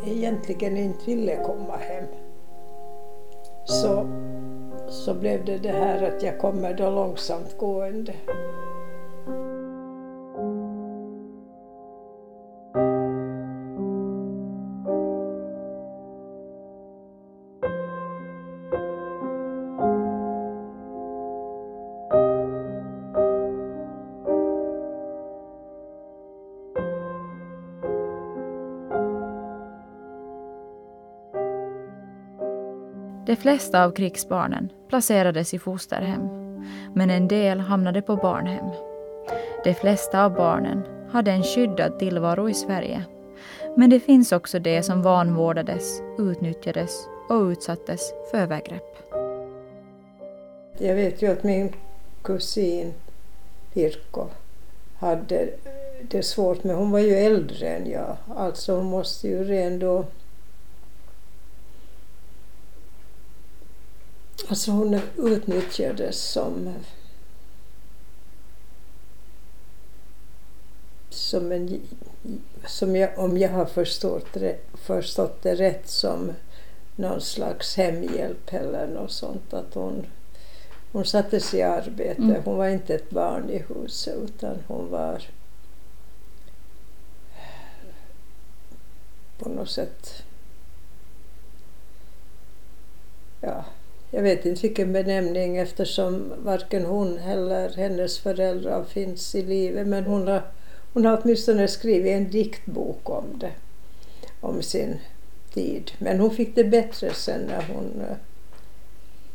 egentligen 0.09 0.77
inte 0.77 1.07
ville 1.07 1.37
komma 1.37 1.77
hem 1.77 2.05
så, 3.65 4.07
så 4.89 5.15
blev 5.15 5.45
det 5.45 5.59
det 5.59 5.73
här 5.73 6.03
att 6.03 6.23
jag 6.23 6.39
kommer 6.39 6.75
då 6.75 6.91
långsamt 6.91 7.59
gående. 7.59 8.13
De 33.27 33.37
flesta 33.37 33.85
av 33.85 33.91
krigsbarnen 33.91 34.69
placerades 34.89 35.55
i 35.55 35.59
fosterhem, 35.59 36.29
men 36.95 37.11
en 37.11 37.29
del 37.29 37.61
hamnade 37.61 38.03
på 38.03 38.17
barnhem. 38.17 38.67
De 39.65 39.75
flesta 39.75 40.25
av 40.25 40.35
barnen 40.35 40.83
hade 41.11 41.31
en 41.31 41.43
skyddad 41.43 41.99
tillvaro 41.99 42.49
i 42.49 42.55
Sverige. 42.55 43.05
Men 43.77 43.91
det 43.91 44.01
finns 44.01 44.33
också 44.33 44.59
de 44.59 44.83
som 44.83 45.03
vanvårdades, 45.03 46.01
utnyttjades 46.19 47.07
och 47.29 47.43
utsattes 47.43 48.13
för 48.31 48.39
övergrepp. 48.39 48.97
Jag 50.79 50.95
vet 50.95 51.23
ju 51.23 51.33
att 51.33 51.45
min 51.45 51.73
kusin 52.23 52.93
Pirko 53.75 54.27
hade 54.99 55.49
det 56.03 56.23
svårt, 56.23 56.65
men 56.65 56.77
hon 56.77 56.91
var 56.91 57.01
ju 57.01 57.15
äldre 57.15 57.69
än 57.69 57.91
jag. 57.91 58.17
Alltså 58.37 58.77
hon 58.77 58.87
måste 58.87 59.29
ju 59.29 59.45
redan 59.45 59.79
då 59.79 60.05
Alltså 64.49 64.71
hon 64.71 65.01
utnyttjades 65.17 66.33
som 66.33 66.75
som 71.11 71.53
en, 71.53 71.81
som 72.67 72.97
jag, 72.97 73.19
om 73.19 73.39
jag 73.39 73.49
har 73.49 73.67
förstått, 73.67 74.37
förstått 74.75 75.43
det 75.43 75.55
rätt, 75.55 75.89
som 75.89 76.33
någon 76.97 77.21
slags 77.21 77.77
hemhjälp 77.77 78.53
eller 78.53 78.87
något 78.87 79.13
sånt. 79.13 79.55
Att 79.55 79.75
hon, 79.75 80.07
hon 80.93 81.05
sattes 81.05 81.55
i 81.55 81.63
arbete. 81.63 82.23
Mm. 82.23 82.43
Hon 82.45 82.57
var 82.57 82.69
inte 82.69 82.95
ett 82.95 83.11
barn 83.11 83.51
i 83.51 83.65
huset 83.69 84.15
utan 84.25 84.59
hon 84.67 84.91
var 84.91 85.23
på 89.39 89.49
något 89.49 89.71
sätt 89.71 90.23
ja, 93.41 93.65
jag 94.11 94.23
vet 94.23 94.47
inte 94.47 94.63
vilken 94.63 94.93
benämning 94.93 95.57
eftersom 95.57 96.33
varken 96.39 96.85
hon 96.85 97.19
eller 97.19 97.77
hennes 97.77 98.19
föräldrar 98.19 98.85
finns 98.85 99.35
i 99.35 99.43
livet 99.43 99.87
men 99.87 100.05
hon 100.05 100.29
har, 100.29 100.43
hon 100.93 101.05
har 101.05 101.21
åtminstone 101.23 101.69
skrivit 101.69 102.13
en 102.13 102.31
diktbok 102.31 103.11
om 103.11 103.39
det, 103.39 103.53
om 104.41 104.63
sin 104.63 104.99
tid. 105.55 105.93
Men 105.99 106.21
hon 106.21 106.31
fick 106.31 106.55
det 106.55 106.65
bättre 106.65 107.15
sen 107.15 107.41
när 107.41 107.63
hon 107.75 108.01
eh, 108.01 108.17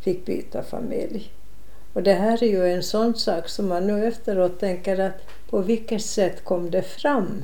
fick 0.02 0.26
byta 0.26 0.64
familj. 0.64 1.32
Och 1.94 2.04
det 2.04 2.14
här 2.14 2.44
är 2.44 2.48
ju 2.48 2.68
en 2.68 2.84
sån 2.84 3.16
sak 3.16 3.50
som 3.50 3.68
man 3.68 3.88
nu 3.88 4.08
efteråt 4.08 4.60
tänker 4.60 5.00
att 5.00 5.22
på 5.50 5.60
vilket 5.60 6.02
sätt 6.02 6.44
kom 6.44 6.72
det 6.72 6.82
fram 6.82 7.44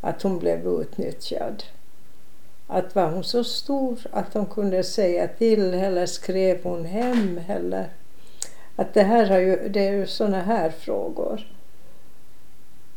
att 0.00 0.22
hon 0.22 0.38
blev 0.38 0.66
utnyttjad? 0.66 1.62
Att 2.70 2.94
var 2.94 3.10
hon 3.10 3.24
så 3.24 3.44
stor 3.44 3.98
att 4.10 4.32
de 4.32 4.46
kunde 4.46 4.84
säga 4.84 5.28
till 5.28 5.74
eller 5.74 6.06
skrev 6.06 6.62
hon 6.62 6.84
hem 6.84 7.40
eller 7.48 7.88
att 8.76 8.94
det 8.94 9.02
här 9.02 9.26
har 9.26 9.38
ju, 9.38 9.68
det 9.68 9.88
är 9.88 9.92
ju 9.92 10.06
sådana 10.06 10.42
här 10.42 10.70
frågor. 10.70 11.46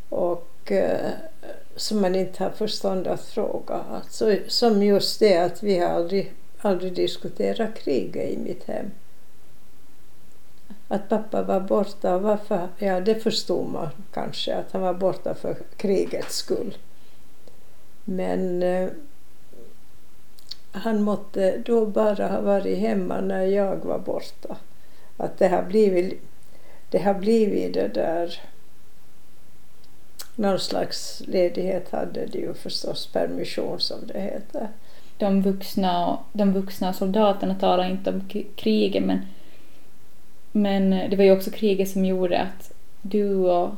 Och 0.10 0.72
eh, 0.72 1.12
som 1.76 2.02
man 2.02 2.16
inte 2.16 2.44
har 2.44 2.52
förstånd 2.52 3.08
att 3.08 3.26
fråga. 3.26 3.76
Alltså, 3.92 4.38
som 4.48 4.84
just 4.84 5.20
det 5.20 5.38
att 5.38 5.64
vi 5.64 5.80
har 5.80 5.90
aldrig, 5.90 6.34
aldrig 6.58 6.96
diskuterat 6.96 7.76
kriget 7.76 8.30
i 8.30 8.38
mitt 8.38 8.64
hem. 8.64 8.92
Att 10.88 11.10
pappa 11.10 11.44
var 11.44 11.60
borta, 11.60 12.18
varför? 12.18 12.68
Ja, 12.78 13.00
det 13.00 13.16
förstod 13.16 13.70
man 13.70 13.90
kanske, 14.14 14.56
att 14.56 14.72
han 14.72 14.82
var 14.82 14.94
borta 14.94 15.34
för 15.36 15.56
krigets 15.78 16.36
skull. 16.36 16.78
Men 18.06 18.64
eh, 18.64 18.90
han 20.74 21.02
måtte 21.02 21.58
då 21.58 21.86
bara 21.86 22.28
ha 22.28 22.42
varit 22.42 22.78
hemma 22.78 23.22
när 23.22 23.46
jag 23.46 23.76
var 23.76 24.00
borta. 24.00 24.58
Att 25.18 25.38
det 25.38 25.48
har 25.48 25.64
blivit 25.64 26.22
det, 26.90 27.00
har 27.00 27.14
blivit 27.14 27.74
det 27.74 27.88
där 27.88 28.42
någon 30.36 30.60
slags 30.60 31.22
ledighet 31.28 31.92
hade 31.92 32.26
de 32.26 32.40
ju 32.40 32.54
förstås, 32.54 33.08
permission 33.08 33.80
som 33.80 33.98
det 34.08 34.20
heter. 34.20 34.68
De 35.18 35.42
vuxna, 35.42 36.18
de 36.34 36.54
vuxna 36.54 36.94
soldaterna 36.94 37.56
talar 37.56 37.90
inte 37.90 38.10
om 38.10 38.30
kriget 38.56 39.04
men, 39.04 39.20
men 40.52 40.90
det 41.10 41.16
var 41.16 41.24
ju 41.24 41.32
också 41.32 41.52
kriget 41.52 41.90
som 41.90 42.06
gjorde 42.06 42.42
att 42.42 42.74
du 43.02 43.36
och 43.36 43.70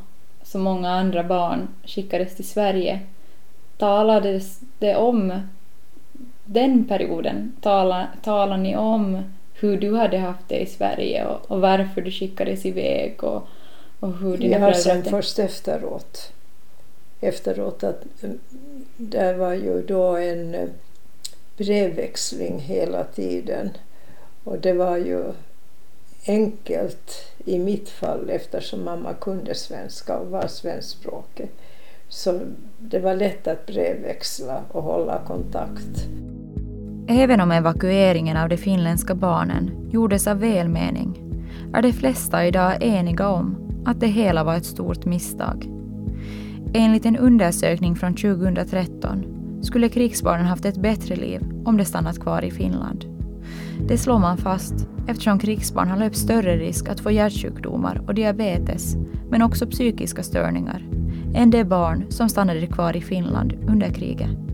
så 0.43 0.59
många 0.59 0.89
andra 0.89 1.23
barn 1.23 1.67
skickades 1.83 2.35
till 2.35 2.47
Sverige. 2.47 2.99
Talades 3.77 4.59
det 4.79 4.95
om 4.95 5.41
den 6.45 6.85
perioden? 6.85 7.55
Talar, 7.61 8.09
talar 8.23 8.57
ni 8.57 8.75
om 8.75 9.23
hur 9.53 9.77
du 9.77 9.95
hade 9.95 10.17
haft 10.17 10.47
det 10.47 10.59
i 10.59 10.65
Sverige 10.65 11.25
och, 11.25 11.51
och 11.51 11.61
varför 11.61 12.01
du 12.01 12.11
skickades 12.11 12.65
iväg 12.65 13.23
och, 13.23 13.47
och 13.99 14.17
hur 14.17 14.37
dina 14.37 14.53
Jag 14.53 14.59
har 14.59 14.73
sen 14.73 15.03
först 15.03 15.39
efteråt 15.39 16.31
efteråt 17.19 17.83
att 17.83 18.03
mm, 18.23 18.39
det 18.97 19.33
var 19.33 19.53
ju 19.53 19.81
då 19.81 20.15
en 20.15 20.55
eh, 20.55 20.69
brevväxling 21.57 22.59
hela 22.59 23.03
tiden 23.03 23.69
och 24.43 24.59
det 24.59 24.73
var 24.73 24.97
ju 24.97 25.23
enkelt 26.27 27.11
i 27.45 27.59
mitt 27.59 27.89
fall 27.89 28.29
eftersom 28.29 28.83
mamma 28.83 29.13
kunde 29.13 29.55
svenska 29.55 30.17
och 30.17 30.27
var 30.27 30.47
svenskspråkig. 30.47 31.49
Så 32.09 32.39
det 32.77 32.99
var 32.99 33.15
lätt 33.15 33.47
att 33.47 33.65
brevväxla 33.65 34.63
och 34.71 34.83
hålla 34.83 35.21
kontakt. 35.27 36.07
Även 37.07 37.41
om 37.41 37.51
evakueringen 37.51 38.37
av 38.37 38.49
de 38.49 38.57
finländska 38.57 39.15
barnen 39.15 39.89
gjordes 39.89 40.27
av 40.27 40.39
välmening 40.39 41.21
är 41.73 41.81
de 41.81 41.93
flesta 41.93 42.45
idag 42.45 42.77
eniga 42.81 43.27
om 43.29 43.55
att 43.85 43.99
det 43.99 44.07
hela 44.07 44.43
var 44.43 44.55
ett 44.55 44.65
stort 44.65 45.05
misstag. 45.05 45.69
Enligt 46.73 47.05
en 47.05 47.17
undersökning 47.17 47.95
från 47.95 48.15
2013 48.15 49.23
skulle 49.61 49.89
krigsbarnen 49.89 50.45
haft 50.45 50.65
ett 50.65 50.81
bättre 50.81 51.15
liv 51.15 51.41
om 51.65 51.77
de 51.77 51.85
stannat 51.85 52.19
kvar 52.19 52.41
i 52.41 52.51
Finland. 52.51 53.05
Det 53.87 53.97
slår 53.97 54.19
man 54.19 54.37
fast 54.37 54.87
eftersom 55.07 55.39
krigsbarn 55.39 55.87
har 55.87 55.97
löpt 55.97 56.17
större 56.17 56.57
risk 56.57 56.89
att 56.89 56.99
få 56.99 57.11
hjärtsjukdomar 57.11 58.01
och 58.07 58.15
diabetes, 58.15 58.95
men 59.29 59.41
också 59.41 59.67
psykiska 59.67 60.23
störningar, 60.23 60.85
än 61.35 61.49
de 61.49 61.63
barn 61.63 62.05
som 62.09 62.29
stannade 62.29 62.67
kvar 62.67 62.95
i 62.95 63.01
Finland 63.01 63.53
under 63.67 63.89
kriget. 63.89 64.44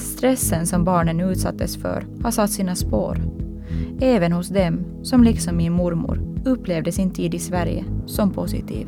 Stressen 0.00 0.66
som 0.66 0.84
barnen 0.84 1.20
utsattes 1.20 1.76
för 1.76 2.06
har 2.22 2.30
satt 2.30 2.50
sina 2.50 2.76
spår. 2.76 3.18
Även 4.00 4.32
hos 4.32 4.48
dem 4.48 4.84
som 5.02 5.24
liksom 5.24 5.56
min 5.56 5.72
mormor 5.72 6.20
upplevde 6.44 6.92
sin 6.92 7.10
tid 7.10 7.34
i 7.34 7.38
Sverige 7.38 7.84
som 8.06 8.32
positiv. 8.32 8.86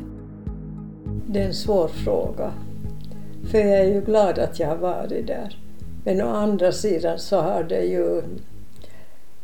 Det 1.27 1.41
är 1.41 1.47
en 1.47 1.53
svår 1.53 1.87
fråga. 1.87 2.51
För 3.51 3.57
jag 3.57 3.79
är 3.79 3.93
ju 3.93 4.01
glad 4.01 4.39
att 4.39 4.59
jag 4.59 4.67
har 4.67 4.77
varit 4.77 5.27
där. 5.27 5.57
Men 6.03 6.21
å 6.21 6.27
andra 6.27 6.71
sidan 6.71 7.19
så 7.19 7.41
har 7.41 7.63
det 7.63 7.83
ju 7.85 8.21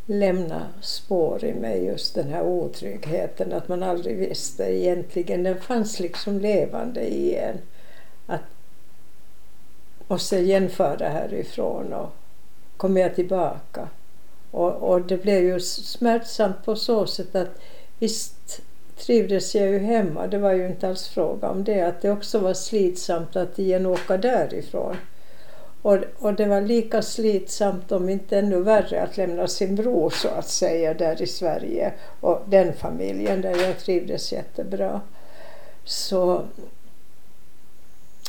lämnat 0.05 0.67
spår 0.81 1.43
i 1.43 1.53
mig 1.53 1.85
just 1.85 2.15
den 2.15 2.27
här 2.27 2.43
otryggheten 2.43 3.53
att 3.53 3.67
man 3.67 3.83
aldrig 3.83 4.17
visste 4.17 4.63
egentligen. 4.63 5.43
Den 5.43 5.57
fanns 5.57 5.99
liksom 5.99 6.39
levande 6.39 7.01
i 7.01 7.35
en. 7.35 7.57
Att 8.27 8.41
måste 10.09 10.37
jämföra 10.37 11.09
härifrån 11.09 11.93
och 11.93 12.09
komma 12.77 12.99
jag 12.99 13.15
tillbaka? 13.15 13.87
Och, 14.51 14.71
och 14.71 15.01
det 15.01 15.17
blev 15.17 15.43
ju 15.43 15.59
smärtsamt 15.59 16.65
på 16.65 16.75
så 16.75 17.07
sätt 17.07 17.35
att 17.35 17.61
visst 17.99 18.61
trivdes 18.97 19.55
jag 19.55 19.67
ju 19.67 19.79
hemma. 19.79 20.27
Det 20.27 20.37
var 20.37 20.53
ju 20.53 20.67
inte 20.67 20.87
alls 20.87 21.07
fråga 21.07 21.49
om 21.49 21.63
det. 21.63 21.81
Att 21.81 22.01
det 22.01 22.11
också 22.11 22.39
var 22.39 22.53
slitsamt 22.53 23.35
att 23.35 23.59
igen 23.59 23.85
åka 23.85 24.17
därifrån. 24.17 24.95
Och, 25.81 25.97
och 26.19 26.33
det 26.33 26.45
var 26.45 26.61
lika 26.61 27.01
slitsamt, 27.01 27.91
om 27.91 28.09
inte 28.09 28.39
ännu 28.39 28.61
värre, 28.61 29.01
att 29.01 29.17
lämna 29.17 29.47
sin 29.47 29.75
bror 29.75 30.09
så 30.09 30.27
att 30.27 30.49
säga 30.49 30.93
där 30.93 31.21
i 31.21 31.27
Sverige 31.27 31.93
och 32.19 32.41
den 32.47 32.73
familjen 32.73 33.41
där 33.41 33.55
jag 33.55 33.79
trivdes 33.79 34.31
jättebra. 34.31 35.01
Så, 35.83 36.43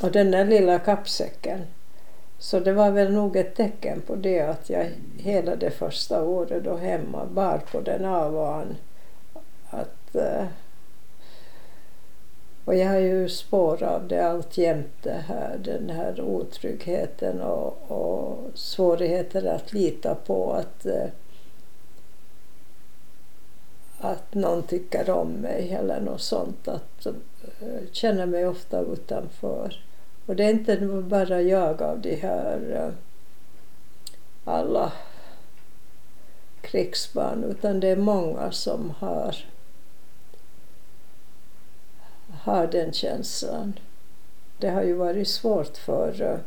och 0.03 0.13
den 0.13 0.31
där 0.31 0.45
lilla 0.45 0.79
kappsäcken. 0.79 1.67
Så 2.39 2.61
det 2.61 2.73
var 2.73 2.91
väl 2.91 3.13
nog 3.13 3.37
ett 3.37 3.55
tecken 3.55 4.01
på 4.01 4.17
det 4.17 4.41
att 4.41 4.71
jag 4.71 4.91
hela 5.19 5.57
det 5.57 5.71
första 5.71 6.23
året 6.23 6.65
då 6.65 6.77
hemma 6.77 7.27
bar 7.27 7.61
på 7.73 7.81
den 7.81 8.05
av 8.05 8.37
och 8.37 8.55
an. 8.55 8.77
Att, 9.71 10.15
eh, 10.15 10.45
och 12.65 12.75
jag 12.75 12.89
har 12.89 12.99
ju 12.99 13.29
spår 13.29 13.83
av 13.83 14.09
det 14.09 14.27
alltjämt 14.27 15.03
det 15.03 15.25
här, 15.29 15.59
den 15.65 15.91
här 15.91 16.21
otryggheten 16.21 17.41
och, 17.41 17.91
och 17.91 18.39
svårigheter 18.55 19.47
att 19.47 19.73
lita 19.73 20.15
på 20.15 20.53
att, 20.53 20.87
eh, 20.87 21.09
att 23.99 24.35
någon 24.35 24.63
tycker 24.63 25.11
om 25.11 25.29
mig 25.29 25.73
eller 25.73 26.01
något 26.01 26.21
sånt. 26.21 26.69
Att 26.69 27.07
uh, 27.07 27.13
känna 27.93 28.27
mig 28.27 28.47
ofta 28.47 28.81
utanför. 28.81 29.90
Och 30.31 30.37
det 30.37 30.45
är 30.45 30.51
inte 30.51 30.77
bara 31.09 31.43
jag 31.43 31.83
av 31.83 32.01
de 32.01 32.17
här 32.17 32.73
eh, 32.77 32.93
alla 34.45 34.93
krigsbarn 36.61 37.45
utan 37.45 37.81
det 37.81 37.89
är 37.89 37.97
många 37.97 38.53
som 38.53 38.91
har, 38.91 39.37
har 42.33 42.67
den 42.67 42.93
känslan. 42.93 43.73
Det 44.59 44.69
har 44.71 44.83
ju 44.83 44.93
varit 44.93 45.29
svårt 45.29 45.77
för 45.77 46.23
eh, 46.23 46.39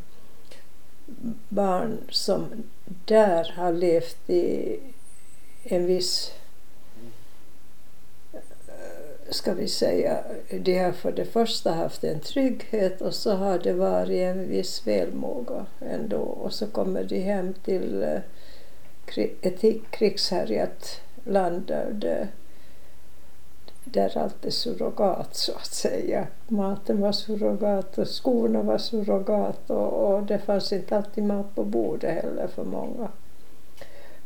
barn 1.50 1.98
som 2.10 2.64
där 3.06 3.54
har 3.58 3.74
levt 3.74 4.30
i 4.30 4.80
en 5.64 5.86
viss 5.86 6.32
ska 9.34 9.54
vi 9.54 9.68
säga, 9.68 10.24
de 10.50 10.80
har 10.80 10.92
för 10.92 11.12
det 11.12 11.26
första 11.26 11.72
haft 11.72 12.04
en 12.04 12.20
trygghet 12.20 13.02
och 13.02 13.14
så 13.14 13.32
har 13.36 13.60
det 13.60 13.74
varit 13.74 14.18
en 14.18 14.50
viss 14.50 14.88
välmåga 14.88 15.66
ändå 15.80 16.18
och 16.18 16.54
så 16.54 16.68
kommer 16.68 17.04
de 17.04 17.20
hem 17.20 17.54
till 17.54 18.04
eh, 18.04 18.20
ett 19.42 19.64
krigshärjat 19.90 21.02
land 21.24 21.66
där, 21.68 21.92
det, 21.92 22.28
där 23.84 24.18
allt 24.18 24.46
är 24.46 24.52
surrogat 24.52 25.36
så 25.36 25.52
att 25.52 25.74
säga. 25.74 26.28
Maten 26.48 27.02
var 27.02 27.12
surrogat 27.12 27.98
och 27.98 28.08
skorna 28.08 28.62
var 28.62 28.78
surrogat 28.78 29.70
och, 29.70 30.14
och 30.14 30.24
det 30.24 30.40
fanns 30.40 30.74
inte 30.74 30.98
alltid 30.98 31.24
mat 31.24 31.56
på 31.56 31.64
bordet 31.64 32.24
heller 32.24 32.48
för 32.48 32.64
många. 32.64 33.08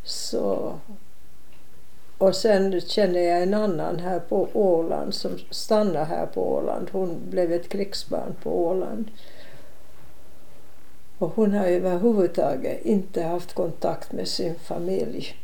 Så 0.04 0.74
och 2.18 2.36
sen 2.36 2.82
känner 2.82 3.20
jag 3.20 3.44
en 3.44 3.54
annan 3.54 4.00
här 4.00 4.20
på 4.20 4.50
Åland 4.54 5.14
som 5.14 5.40
stannar 5.50 6.06
här 6.06 6.26
på 6.26 6.54
Åland. 6.54 6.90
Hon 6.92 7.22
blev 7.30 7.52
ett 7.52 7.70
krigsbarn 7.70 8.36
på 8.44 8.68
Åland. 8.68 9.12
Och 11.18 11.30
hon 11.36 11.54
har 11.54 11.66
överhuvudtaget 11.66 12.86
inte 12.86 13.24
haft 13.24 13.54
kontakt 13.54 14.12
med 14.12 14.28
sin 14.28 14.56
familj 14.56 15.36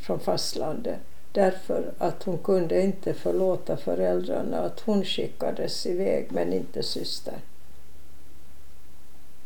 från 0.00 0.20
fastlandet 0.20 0.98
därför 1.32 1.92
att 1.98 2.22
hon 2.22 2.38
kunde 2.38 2.82
inte 2.82 3.14
förlåta 3.14 3.76
föräldrarna 3.76 4.58
att 4.58 4.80
hon 4.80 5.04
skickades 5.04 5.86
iväg 5.86 6.26
men 6.30 6.52
inte 6.52 6.82
syster. 6.82 7.34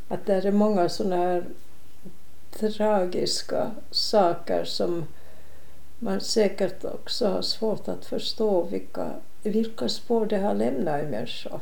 Att 0.08 0.26
det 0.26 0.34
är 0.34 0.52
många 0.52 0.88
sådana 0.88 1.16
här 1.16 1.44
tragiska 2.50 3.70
saker 3.90 4.64
som 4.64 5.04
man 5.98 6.20
säkert 6.20 6.84
också 6.84 7.26
har 7.26 7.42
svårt 7.42 7.88
att 7.88 8.04
förstå 8.04 8.62
vilka, 8.62 9.10
vilka 9.42 9.88
spår 9.88 10.26
det 10.26 10.38
har 10.38 10.54
lämnat 10.54 11.02
i 11.02 11.06
människor. 11.06 11.60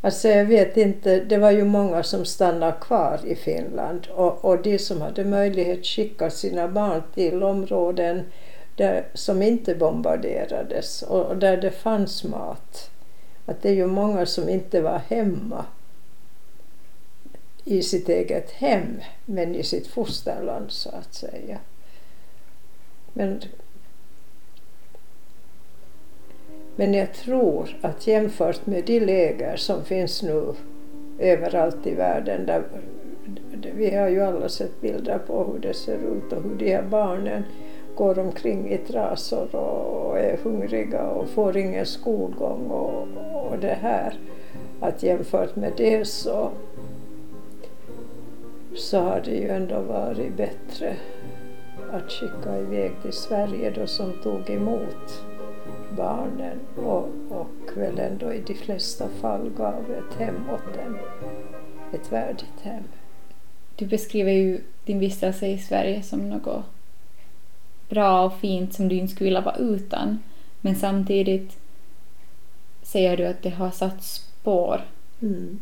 Alltså 0.00 0.28
jag 0.28 0.44
vet 0.44 0.76
inte, 0.76 1.20
det 1.20 1.38
var 1.38 1.50
ju 1.50 1.64
många 1.64 2.02
som 2.02 2.24
stannade 2.24 2.76
kvar 2.80 3.20
i 3.24 3.34
Finland 3.34 4.06
och, 4.10 4.44
och 4.44 4.62
de 4.62 4.78
som 4.78 5.00
hade 5.00 5.24
möjlighet 5.24 5.86
skicka 5.86 6.30
sina 6.30 6.68
barn 6.68 7.02
till 7.14 7.42
områden 7.42 8.22
där, 8.76 9.04
som 9.14 9.42
inte 9.42 9.74
bombarderades 9.74 11.02
och, 11.02 11.26
och 11.26 11.36
där 11.36 11.56
det 11.56 11.70
fanns 11.70 12.24
mat. 12.24 12.90
Att 13.46 13.62
det 13.62 13.68
är 13.68 13.74
ju 13.74 13.86
många 13.86 14.26
som 14.26 14.48
inte 14.48 14.80
var 14.80 14.98
hemma 14.98 15.64
i 17.64 17.82
sitt 17.82 18.08
eget 18.08 18.50
hem 18.50 19.00
men 19.24 19.54
i 19.54 19.62
sitt 19.62 19.86
fosterland 19.86 20.70
så 20.70 20.90
att 20.90 21.14
säga. 21.14 21.58
Men, 23.12 23.40
men 26.76 26.94
jag 26.94 27.14
tror 27.14 27.76
att 27.80 28.06
jämfört 28.06 28.66
med 28.66 28.84
de 28.84 29.00
läger 29.00 29.56
som 29.56 29.84
finns 29.84 30.22
nu 30.22 30.54
överallt 31.18 31.86
i 31.86 31.94
världen 31.94 32.46
där, 32.46 32.62
vi 33.74 33.96
har 33.96 34.08
ju 34.08 34.20
alla 34.20 34.48
sett 34.48 34.80
bilder 34.80 35.18
på 35.18 35.44
hur 35.44 35.58
det 35.58 35.74
ser 35.74 35.98
ut 35.98 36.32
och 36.32 36.42
hur 36.42 36.54
de 36.58 36.72
här 36.72 36.82
barnen 36.82 37.44
går 37.94 38.18
omkring 38.18 38.70
i 38.72 38.78
trasor 38.78 39.56
och 39.56 40.18
är 40.18 40.36
hungriga 40.42 41.02
och 41.02 41.28
får 41.28 41.56
ingen 41.56 41.86
skolgång 41.86 42.66
och, 42.70 43.08
och 43.50 43.58
det 43.58 43.78
här. 43.80 44.14
Att 44.80 45.02
jämfört 45.02 45.56
med 45.56 45.72
det 45.76 46.08
så, 46.08 46.50
så 48.76 48.98
har 48.98 49.22
det 49.24 49.30
ju 49.30 49.48
ändå 49.48 49.80
varit 49.80 50.36
bättre 50.36 50.96
att 51.92 52.12
skicka 52.12 52.58
iväg 52.58 52.92
till 53.02 53.12
Sverige 53.12 53.70
då 53.70 53.86
som 53.86 54.12
tog 54.22 54.50
emot 54.50 55.24
barnen 55.96 56.58
och, 56.76 57.08
och 57.28 57.76
väl 57.76 57.98
ändå 57.98 58.32
i 58.32 58.40
de 58.46 58.54
flesta 58.54 59.08
fall 59.08 59.50
gav 59.56 59.90
ett 59.90 60.18
hem 60.18 60.50
åt 60.50 60.74
dem. 60.74 60.98
Ett 61.92 62.12
värdigt 62.12 62.60
hem. 62.62 62.84
Du 63.76 63.86
beskriver 63.86 64.32
ju 64.32 64.60
din 64.84 64.98
vistelse 64.98 65.46
i 65.46 65.58
Sverige 65.58 66.02
som 66.02 66.30
något 66.30 66.64
bra 67.88 68.24
och 68.24 68.38
fint 68.38 68.74
som 68.74 68.88
du 68.88 68.96
inte 68.96 69.14
skulle 69.14 69.24
vilja 69.24 69.40
vara 69.40 69.56
utan. 69.56 70.18
Men 70.60 70.76
samtidigt 70.76 71.58
säger 72.82 73.16
du 73.16 73.26
att 73.26 73.42
det 73.42 73.50
har 73.50 73.70
satt 73.70 74.02
spår. 74.02 74.80
Mm. 75.22 75.58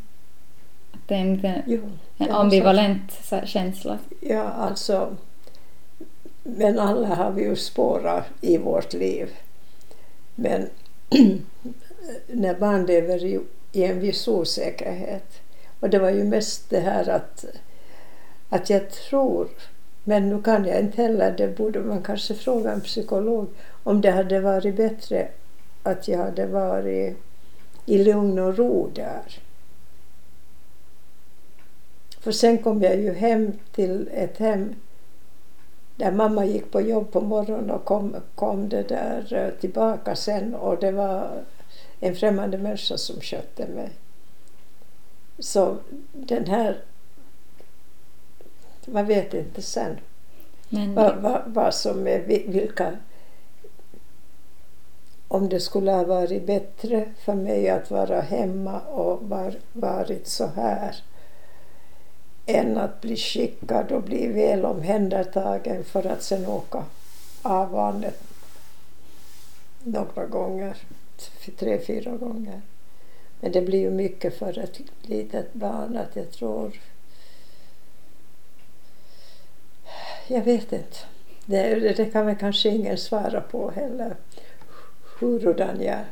Att 0.92 1.08
det 1.08 1.14
är 1.14 1.18
en, 1.18 1.34
liten, 1.34 1.62
Jo, 1.66 1.80
en 2.16 2.30
ambivalent 2.30 3.32
känsla. 3.44 3.98
Ja, 4.20 4.42
alltså. 4.42 5.16
Men 6.56 6.78
alla 6.78 7.14
har 7.14 7.30
vi 7.30 7.42
ju 7.42 7.56
spårat 7.56 8.24
i 8.40 8.58
vårt 8.58 8.92
liv. 8.92 9.30
Men 10.34 10.68
när 12.26 12.54
barn 12.54 12.86
lever 12.86 13.24
i, 13.24 13.40
i 13.72 13.84
en 13.84 14.00
viss 14.00 14.28
osäkerhet. 14.28 15.40
Och 15.80 15.90
det 15.90 15.98
var 15.98 16.10
ju 16.10 16.24
mest 16.24 16.70
det 16.70 16.80
här 16.80 17.08
att, 17.08 17.44
att 18.48 18.70
jag 18.70 18.90
tror, 18.90 19.48
men 20.04 20.28
nu 20.28 20.42
kan 20.42 20.64
jag 20.64 20.80
inte 20.80 21.02
heller, 21.02 21.34
det 21.36 21.56
borde 21.56 21.80
man 21.80 22.02
kanske 22.02 22.34
fråga 22.34 22.72
en 22.72 22.80
psykolog, 22.80 23.48
om 23.82 24.00
det 24.00 24.10
hade 24.10 24.40
varit 24.40 24.76
bättre 24.76 25.28
att 25.82 26.08
jag 26.08 26.18
hade 26.18 26.46
varit 26.46 27.16
i 27.86 28.04
lugn 28.04 28.38
och 28.38 28.58
ro 28.58 28.90
där. 28.94 29.40
För 32.20 32.32
sen 32.32 32.58
kom 32.58 32.82
jag 32.82 32.96
ju 32.96 33.12
hem 33.12 33.52
till 33.72 34.08
ett 34.12 34.38
hem 34.38 34.74
där 35.98 36.12
mamma 36.12 36.44
gick 36.44 36.70
på 36.70 36.80
jobb 36.80 37.12
på 37.12 37.20
morgonen 37.20 37.70
och 37.70 37.84
kom, 37.84 38.16
kom 38.34 38.68
det 38.68 38.82
där 38.88 39.32
eh, 39.34 39.60
tillbaka 39.60 40.16
sen 40.16 40.54
och 40.54 40.80
det 40.80 40.90
var 40.90 41.44
en 42.00 42.14
främmande 42.16 42.58
människa 42.58 42.96
som 42.96 43.20
skötte 43.20 43.66
mig. 43.68 43.90
Så 45.38 45.76
den 46.12 46.46
här... 46.46 46.76
Man 48.86 49.06
vet 49.06 49.34
inte 49.34 49.62
sen 49.62 49.96
Men 50.68 50.94
vad, 50.94 51.16
vad, 51.16 51.42
vad 51.46 51.74
som 51.74 52.06
är 52.06 52.18
vi- 52.20 52.46
vilka... 52.48 52.96
Om 55.28 55.48
det 55.48 55.60
skulle 55.60 55.90
ha 55.90 56.04
varit 56.04 56.46
bättre 56.46 57.08
för 57.24 57.34
mig 57.34 57.68
att 57.68 57.90
vara 57.90 58.20
hemma 58.20 58.80
och 58.80 59.22
var, 59.28 59.54
varit 59.72 60.26
så 60.26 60.46
här 60.46 60.96
än 62.48 62.78
att 62.78 63.00
bli 63.00 63.16
skickad 63.16 63.92
och 63.92 64.02
bli 64.02 64.26
väl 64.26 64.64
omhändertagen 64.64 65.84
för 65.84 66.06
att 66.06 66.22
sen 66.22 66.46
åka 66.46 66.84
av 67.42 67.70
barnet 67.70 68.22
några 69.82 70.26
gånger, 70.26 70.76
tre, 71.58 71.78
fyra 71.78 72.16
gånger. 72.16 72.60
Men 73.40 73.52
det 73.52 73.62
blir 73.62 73.78
ju 73.78 73.90
mycket 73.90 74.38
för 74.38 74.58
ett 74.58 74.80
litet 75.02 75.54
barn 75.54 75.96
att 75.96 76.16
jag 76.16 76.30
tror... 76.30 76.80
Jag 80.26 80.42
vet 80.42 80.72
inte. 80.72 80.96
Det, 81.46 81.74
det 81.96 82.04
kan 82.04 82.26
väl 82.26 82.36
kanske 82.36 82.68
ingen 82.68 82.98
svara 82.98 83.40
på 83.40 83.70
heller. 83.70 84.16
Hurudan 85.20 85.82
jag 85.82 86.04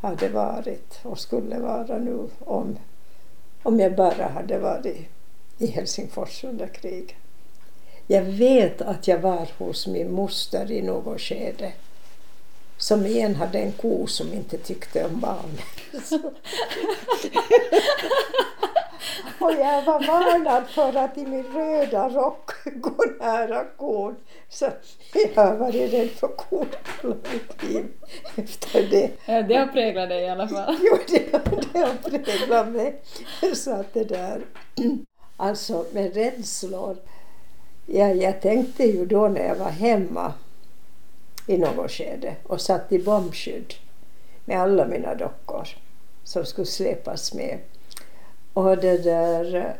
hade 0.00 0.28
varit 0.28 1.00
och 1.02 1.18
skulle 1.18 1.58
vara 1.58 1.98
nu 1.98 2.28
om, 2.38 2.78
om 3.62 3.80
jag 3.80 3.94
bara 3.94 4.28
hade 4.28 4.58
varit 4.58 4.96
i 5.58 5.66
Helsingfors 5.66 6.44
under 6.44 6.66
kriget. 6.66 7.16
Jag 8.06 8.22
vet 8.22 8.82
att 8.82 9.08
jag 9.08 9.18
var 9.18 9.48
hos 9.58 9.86
min 9.86 10.12
moster 10.12 10.72
i 10.72 10.82
något 10.82 11.20
skede 11.20 11.72
som 12.76 13.06
igen 13.06 13.34
hade 13.34 13.58
en 13.58 13.72
ko 13.72 14.06
som 14.06 14.32
inte 14.32 14.58
tyckte 14.58 15.04
om 15.04 15.20
barn. 15.20 15.58
Och 19.40 19.52
jag 19.52 19.82
var 19.84 20.06
varnad 20.06 20.68
för 20.68 20.96
att 20.96 21.18
i 21.18 21.26
min 21.26 21.42
röda 21.42 22.08
rock 22.08 22.50
gå 22.64 23.04
nära 23.20 23.64
kon. 23.76 24.16
Så 24.48 24.68
jag 25.34 25.44
har 25.44 25.56
varit 25.56 25.92
rädd 25.92 26.10
för 26.10 26.28
kon 26.28 26.66
hela 27.02 27.16
mitt 27.32 27.62
liv 27.62 27.86
efter 28.36 28.82
det. 28.90 29.10
Ja, 29.26 29.42
det 29.42 29.54
har 29.54 29.66
präglat 29.66 30.08
dig 30.08 30.22
i 30.22 30.28
alla 30.28 30.48
fall. 30.48 30.76
Jo, 30.82 30.98
det, 31.08 31.32
det 31.72 31.78
har 31.78 32.18
präglat 32.18 32.68
mig. 32.68 33.00
Så 33.54 33.74
att 33.74 33.94
det 33.94 34.04
där... 34.04 34.42
Alltså 35.36 35.86
med 35.92 36.14
rädslor. 36.14 36.96
Ja, 37.86 38.08
jag 38.08 38.40
tänkte 38.40 38.84
ju 38.84 39.06
då 39.06 39.28
när 39.28 39.46
jag 39.46 39.54
var 39.54 39.70
hemma 39.70 40.32
i 41.46 41.58
något 41.58 41.90
skede 41.90 42.36
och 42.42 42.60
satt 42.60 42.92
i 42.92 42.98
bombskydd 42.98 43.74
med 44.44 44.60
alla 44.60 44.86
mina 44.86 45.14
dockor 45.14 45.68
som 46.24 46.44
skulle 46.46 46.66
släpas 46.66 47.34
med. 47.34 47.58
Och 48.60 48.76
det 48.76 49.04
där... 49.04 49.76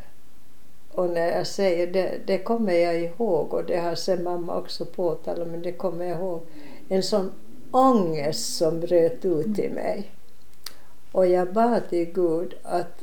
Och 0.91 1.11
när 1.11 1.37
jag 1.37 1.47
säger 1.47 1.87
det, 1.87 2.21
det 2.27 2.39
kommer 2.39 2.73
jag 2.73 3.01
ihåg 3.01 3.55
och 3.55 3.65
det 3.65 3.77
har 3.77 3.95
sen 3.95 4.23
mamma 4.23 4.57
också 4.57 4.85
påtalat 4.85 5.49
men 5.49 5.63
det 5.63 5.73
kommer 5.73 6.05
jag 6.05 6.19
ihåg. 6.19 6.41
En 6.89 7.03
sån 7.03 7.33
ångest 7.71 8.57
som 8.57 8.81
bröt 8.81 9.25
ut 9.25 9.59
i 9.59 9.69
mig. 9.69 10.11
Och 11.13 11.27
jag 11.27 11.53
bad 11.53 11.83
till 11.89 12.13
Gud 12.13 12.55
att, 12.63 13.03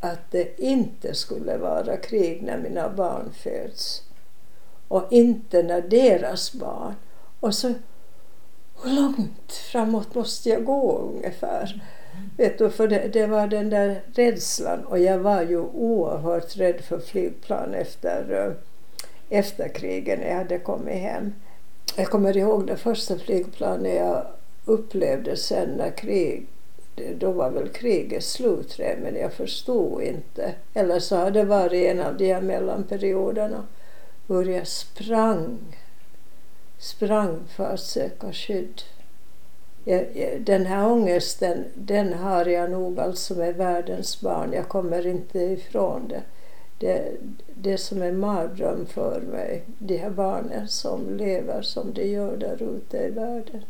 att 0.00 0.30
det 0.30 0.60
inte 0.60 1.14
skulle 1.14 1.56
vara 1.56 1.96
krig 1.96 2.42
när 2.42 2.58
mina 2.58 2.88
barn 2.88 3.32
föds. 3.32 4.02
Och 4.88 5.04
inte 5.10 5.62
när 5.62 5.82
deras 5.82 6.52
barn. 6.52 6.94
Och 7.40 7.54
så, 7.54 7.68
hur 8.82 8.90
långt 8.90 9.52
framåt 9.52 10.14
måste 10.14 10.48
jag 10.48 10.64
gå 10.64 10.98
ungefär? 10.98 11.82
Vet 12.40 12.58
du, 12.58 12.70
för 12.70 12.88
det, 12.88 13.08
det 13.12 13.26
var 13.26 13.46
den 13.46 13.70
där 13.70 14.00
rädslan 14.14 14.84
och 14.84 14.98
jag 14.98 15.18
var 15.18 15.42
ju 15.42 15.58
oerhört 15.58 16.56
rädd 16.56 16.80
för 16.80 16.98
flygplan 16.98 17.74
efter, 17.74 18.46
eh, 18.46 19.38
efter 19.38 19.68
kriget 19.68 20.18
när 20.18 20.28
jag 20.28 20.36
hade 20.36 20.58
kommit 20.58 20.94
hem. 20.94 21.34
Jag 21.96 22.06
kommer 22.06 22.36
ihåg 22.36 22.66
det 22.66 22.76
första 22.76 23.18
flygplanet 23.18 23.96
jag 23.96 24.26
upplevde 24.64 25.36
sen 25.36 25.68
när 25.68 25.90
krig, 25.90 26.46
då 27.18 27.32
var 27.32 27.50
väl 27.50 27.68
kriget 27.68 28.24
slut 28.24 28.78
men 28.78 29.16
jag 29.16 29.32
förstod 29.32 30.02
inte. 30.02 30.54
Eller 30.74 30.98
så 30.98 31.16
har 31.16 31.30
det 31.30 31.44
varit 31.44 31.86
en 31.86 32.00
av 32.00 32.16
de 32.16 32.32
här 32.32 32.40
mellanperioderna 32.40 33.66
hur 34.28 34.44
jag 34.44 34.66
sprang, 34.66 35.58
sprang 36.78 37.40
för 37.56 37.64
att 37.64 37.80
söka 37.80 38.32
skydd. 38.32 38.82
Den 40.38 40.66
här 40.66 40.92
ångesten, 40.92 41.64
den 41.74 42.12
har 42.12 42.46
jag 42.46 42.70
nog 42.70 43.00
alltså 43.00 43.34
med 43.34 43.54
världens 43.54 44.20
barn. 44.20 44.52
Jag 44.52 44.68
kommer 44.68 45.06
inte 45.06 45.38
ifrån 45.38 46.08
det. 46.08 46.22
Det, 46.78 47.16
det 47.54 47.78
som 47.78 48.02
är 48.02 48.12
mardröm 48.12 48.86
för 48.86 49.20
mig, 49.20 49.64
de 49.78 49.96
här 49.96 50.10
barnen 50.10 50.68
som 50.68 51.16
lever 51.16 51.62
som 51.62 51.92
de 51.94 52.04
gör 52.04 52.36
där 52.36 52.62
ute 52.62 52.96
i 52.96 53.10
världen. 53.10 53.62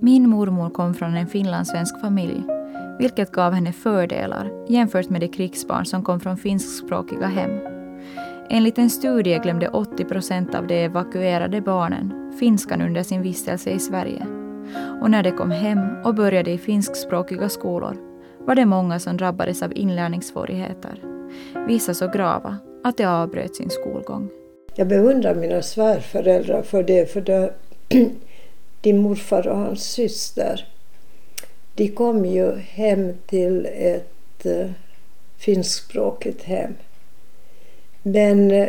Min 0.00 0.30
mormor 0.30 0.70
kom 0.70 0.94
från 0.94 1.16
en 1.16 1.26
finlandssvensk 1.26 2.00
familj, 2.00 2.42
vilket 2.98 3.32
gav 3.32 3.52
henne 3.52 3.72
fördelar 3.72 4.66
jämfört 4.68 5.10
med 5.10 5.20
de 5.20 5.28
krigsbarn 5.28 5.86
som 5.86 6.02
kom 6.04 6.20
från 6.20 6.36
finskspråkiga 6.36 7.26
hem. 7.26 7.73
Enligt 8.50 8.78
en 8.78 8.90
studie 8.90 9.38
glömde 9.38 9.68
80 9.68 10.04
procent 10.04 10.54
av 10.54 10.66
de 10.66 10.84
evakuerade 10.84 11.60
barnen 11.60 12.32
finskan 12.38 12.82
under 12.82 13.02
sin 13.02 13.22
vistelse 13.22 13.70
i 13.70 13.78
Sverige. 13.78 14.26
Och 15.02 15.10
när 15.10 15.22
de 15.22 15.30
kom 15.30 15.50
hem 15.50 15.78
och 16.04 16.14
började 16.14 16.50
i 16.50 16.58
finskspråkiga 16.58 17.48
skolor 17.48 17.96
var 18.38 18.54
det 18.54 18.66
många 18.66 18.98
som 18.98 19.16
drabbades 19.16 19.62
av 19.62 19.76
inlärningssvårigheter. 19.76 21.02
Vissa 21.66 21.94
så 21.94 22.08
grava 22.08 22.56
att 22.84 22.96
de 22.96 23.04
avbröt 23.04 23.56
sin 23.56 23.70
skolgång. 23.70 24.28
Jag 24.74 24.88
beundrar 24.88 25.34
mina 25.34 25.62
svärföräldrar 25.62 26.62
för 26.62 26.82
det, 26.82 27.12
för 27.12 27.20
det, 27.20 27.54
din 28.80 28.98
morfar 28.98 29.48
och 29.48 29.58
hans 29.58 29.84
syster, 29.84 30.66
de 31.74 31.88
kom 31.88 32.24
ju 32.24 32.56
hem 32.56 33.12
till 33.26 33.66
ett 33.66 34.46
eh, 34.46 34.70
finskspråkigt 35.38 36.42
hem. 36.42 36.74
Men 38.06 38.50
eh, 38.50 38.68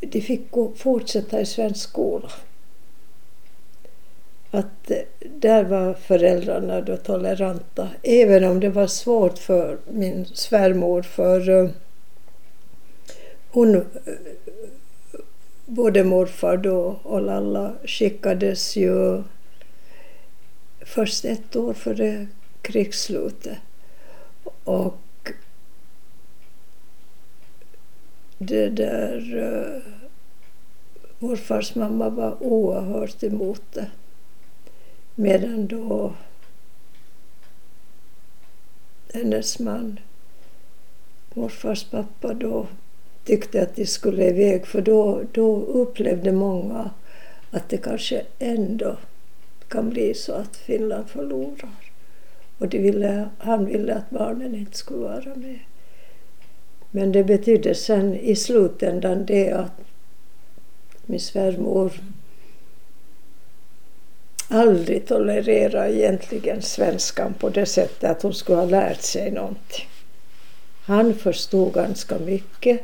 de 0.00 0.20
fick 0.20 0.50
gå, 0.50 0.72
fortsätta 0.76 1.40
i 1.40 1.46
svensk 1.46 1.88
skola. 1.88 2.30
att 4.50 4.90
eh, 4.90 4.98
där 5.20 5.64
var 5.64 5.94
föräldrarna 5.94 6.80
då 6.80 6.96
toleranta. 6.96 7.88
Även 8.02 8.44
om 8.44 8.60
det 8.60 8.68
var 8.68 8.86
svårt 8.86 9.38
för 9.38 9.78
min 9.90 10.24
svärmor 10.24 11.02
för 11.02 11.48
eh, 11.48 11.70
hon, 13.50 13.84
både 15.64 16.04
morfar 16.04 16.56
då 16.56 17.00
och 17.02 17.22
Lalla 17.22 17.74
skickades 17.84 18.76
ju 18.76 19.22
först 20.80 21.24
ett 21.24 21.56
år 21.56 21.72
före 21.72 22.26
krigsslutet. 22.62 23.58
Och 24.64 24.94
det 28.38 28.68
där... 28.68 29.36
Eh, 29.36 29.76
uh, 29.76 29.82
morfars 31.18 31.74
mamma 31.74 32.08
var 32.08 32.42
oerhört 32.42 33.22
emot 33.22 33.62
det. 33.72 33.90
Medan 35.14 35.66
då 35.66 36.12
hennes 39.14 39.58
man, 39.58 40.00
morfars 41.34 41.84
pappa, 41.84 42.34
då 42.34 42.66
tyckte 43.24 43.62
att 43.62 43.76
de 43.76 43.86
skulle 43.86 44.28
iväg 44.28 44.66
för 44.66 44.80
då, 44.80 45.22
då 45.32 45.56
upplevde 45.56 46.32
många 46.32 46.90
att 47.50 47.68
det 47.68 47.78
kanske 47.78 48.22
ändå 48.38 48.96
kan 49.68 49.90
bli 49.90 50.14
så 50.14 50.32
att 50.32 50.56
Finland 50.56 51.08
förlorar. 51.08 51.70
Och 52.58 52.68
de 52.68 52.78
ville, 52.78 53.28
han 53.38 53.66
ville 53.66 53.94
att 53.94 54.10
barnen 54.10 54.54
inte 54.54 54.76
skulle 54.76 55.00
vara 55.00 55.34
med. 55.34 55.58
Men 56.90 57.12
det 57.12 57.24
betydde 57.24 57.74
sen 57.74 58.14
i 58.14 58.36
slutändan 58.36 59.26
det 59.26 59.50
att 59.52 59.80
min 61.06 61.20
svärmor 61.20 61.92
aldrig 64.48 65.06
tolererade 65.06 65.94
egentligen 65.94 66.62
svenskan 66.62 67.34
på 67.34 67.48
det 67.48 67.66
sättet 67.66 68.10
att 68.10 68.22
hon 68.22 68.34
skulle 68.34 68.58
ha 68.58 68.66
lärt 68.66 69.02
sig 69.02 69.30
någonting. 69.30 69.86
Han 70.84 71.14
förstod 71.14 71.72
ganska 71.72 72.18
mycket 72.18 72.80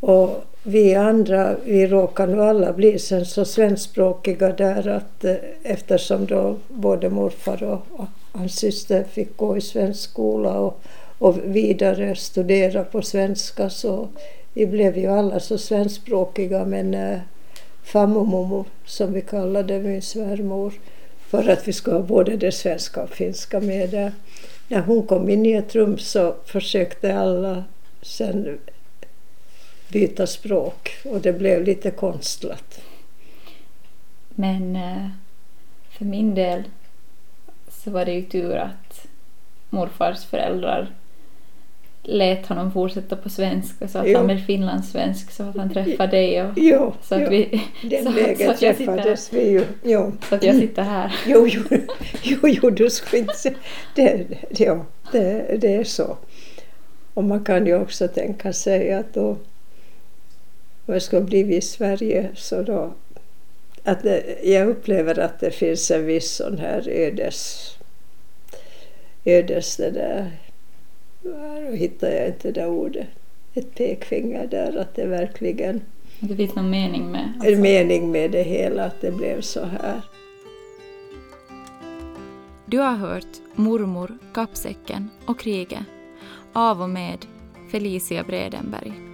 och 0.00 0.44
vi 0.62 0.94
andra, 0.94 1.56
vi 1.64 1.86
råkade 1.86 2.34
nu 2.34 2.42
alla 2.42 2.72
bli 2.72 2.98
sen 2.98 3.26
så 3.26 3.44
svenskspråkiga 3.44 4.52
där 4.52 4.88
att 4.88 5.24
eh, 5.24 5.34
eftersom 5.62 6.26
då 6.26 6.56
både 6.68 7.10
morfar 7.10 7.62
och 7.62 8.06
hans 8.32 8.56
syster 8.56 9.04
fick 9.04 9.36
gå 9.36 9.56
i 9.56 9.60
svensk 9.60 10.10
skola 10.10 10.58
och, 10.58 10.80
och 11.18 11.38
vidare 11.44 12.16
studera 12.16 12.84
på 12.84 13.02
svenska 13.02 13.70
så 13.70 14.08
vi 14.52 14.66
blev 14.66 14.98
ju 14.98 15.06
alla 15.06 15.40
så 15.40 15.58
svenskspråkiga 15.58 16.64
men 16.64 16.94
eh, 16.94 17.12
äh, 17.12 17.20
farmor 17.82 18.64
som 18.84 19.12
vi 19.12 19.22
kallade 19.22 19.78
min 19.78 20.02
svärmor 20.02 20.72
för 21.20 21.48
att 21.48 21.68
vi 21.68 21.72
skulle 21.72 21.96
ha 21.96 22.02
både 22.02 22.36
det 22.36 22.52
svenska 22.52 23.02
och 23.02 23.10
finska 23.10 23.60
med 23.60 23.90
där. 23.90 24.12
När 24.68 24.80
hon 24.80 25.06
kom 25.06 25.28
in 25.28 25.46
i 25.46 25.52
ett 25.52 25.74
rum 25.74 25.98
så 25.98 26.34
försökte 26.44 27.14
alla 27.14 27.64
sen 28.02 28.58
byta 29.88 30.26
språk 30.26 30.90
och 31.04 31.20
det 31.20 31.32
blev 31.32 31.64
lite 31.64 31.90
konstlat. 31.90 32.80
Men 34.28 34.76
eh, 34.76 35.08
för 35.90 36.04
min 36.04 36.34
del 36.34 36.62
så 37.68 37.90
var 37.90 38.04
det 38.04 38.12
ju 38.12 38.22
tur 38.22 38.56
att 38.56 39.06
morfars 39.70 40.24
föräldrar 40.24 40.92
lät 42.08 42.46
honom 42.46 42.72
fortsätta 42.72 43.16
på 43.16 43.28
svenska 43.28 43.88
så 43.88 43.98
att 43.98 44.08
jo. 44.08 44.16
han 44.16 44.26
blev 44.26 44.46
finlandssvensk 44.46 45.30
så 45.30 45.42
att 45.42 45.56
han 45.56 45.72
träffade 45.72 46.10
dig. 46.10 46.42
Och, 46.42 46.52
jo, 46.56 46.94
så 47.02 47.14
att 47.14 47.20
jo. 47.20 47.30
vi, 47.30 47.62
den 47.82 48.04
så, 48.04 48.10
vägen 48.10 48.46
så 48.46 48.50
att 48.50 48.58
träffades 48.58 49.32
vi 49.32 49.50
ju. 49.50 49.64
Jo. 49.82 50.12
Så 50.28 50.34
att 50.34 50.42
jag 50.42 50.56
sitter 50.56 50.82
här. 50.82 51.14
Jo, 51.26 51.46
jo, 51.48 51.62
jo, 52.22 52.38
jo 52.42 52.70
du 52.70 52.90
skulle 52.90 53.22
inte 53.22 53.34
säga 53.34 53.56
det. 53.94 54.26
Ja, 54.50 54.86
det, 55.12 55.56
det 55.60 55.74
är 55.74 55.84
så. 55.84 56.16
Och 57.14 57.24
man 57.24 57.44
kan 57.44 57.66
ju 57.66 57.80
också 57.80 58.08
tänka 58.08 58.52
sig 58.52 58.92
att 58.92 59.14
då 59.14 59.36
om 60.86 60.94
jag 60.94 61.02
skulle 61.02 61.22
bli 61.22 61.56
i 61.56 61.60
Sverige 61.60 62.28
så 62.34 62.62
då 62.62 62.94
att 63.84 64.02
det, 64.02 64.38
jag 64.42 64.68
upplever 64.68 65.18
att 65.18 65.40
det 65.40 65.50
finns 65.50 65.90
en 65.90 66.06
viss 66.06 66.30
sån 66.30 66.58
här 66.58 66.88
ödes 66.88 67.74
ödes 69.24 69.76
det 69.76 69.90
där 69.90 70.30
då 71.22 71.70
hittar 71.74 72.08
jag 72.08 72.26
inte 72.26 72.52
det 72.52 72.66
ordet. 72.66 73.06
Ett 73.54 73.74
pekfinger 73.74 74.46
där 74.46 74.76
att 74.76 74.94
det 74.94 75.06
verkligen... 75.06 75.80
Det 76.20 76.36
finns 76.36 76.54
någon 76.54 76.70
mening 76.70 77.10
med? 77.10 77.32
Alltså. 77.34 77.50
En 77.50 77.60
mening 77.60 78.10
med 78.10 78.30
det 78.30 78.42
hela, 78.42 78.84
att 78.84 79.00
det 79.00 79.10
blev 79.10 79.40
så 79.40 79.64
här. 79.64 80.00
Du 82.66 82.78
har 82.78 82.96
hört 82.96 83.26
Mormor, 83.54 84.18
Kappsäcken 84.34 85.10
och 85.26 85.40
Kriget 85.40 85.82
av 86.52 86.82
och 86.82 86.90
med 86.90 87.26
Felicia 87.70 88.24
Bredenberg. 88.24 89.07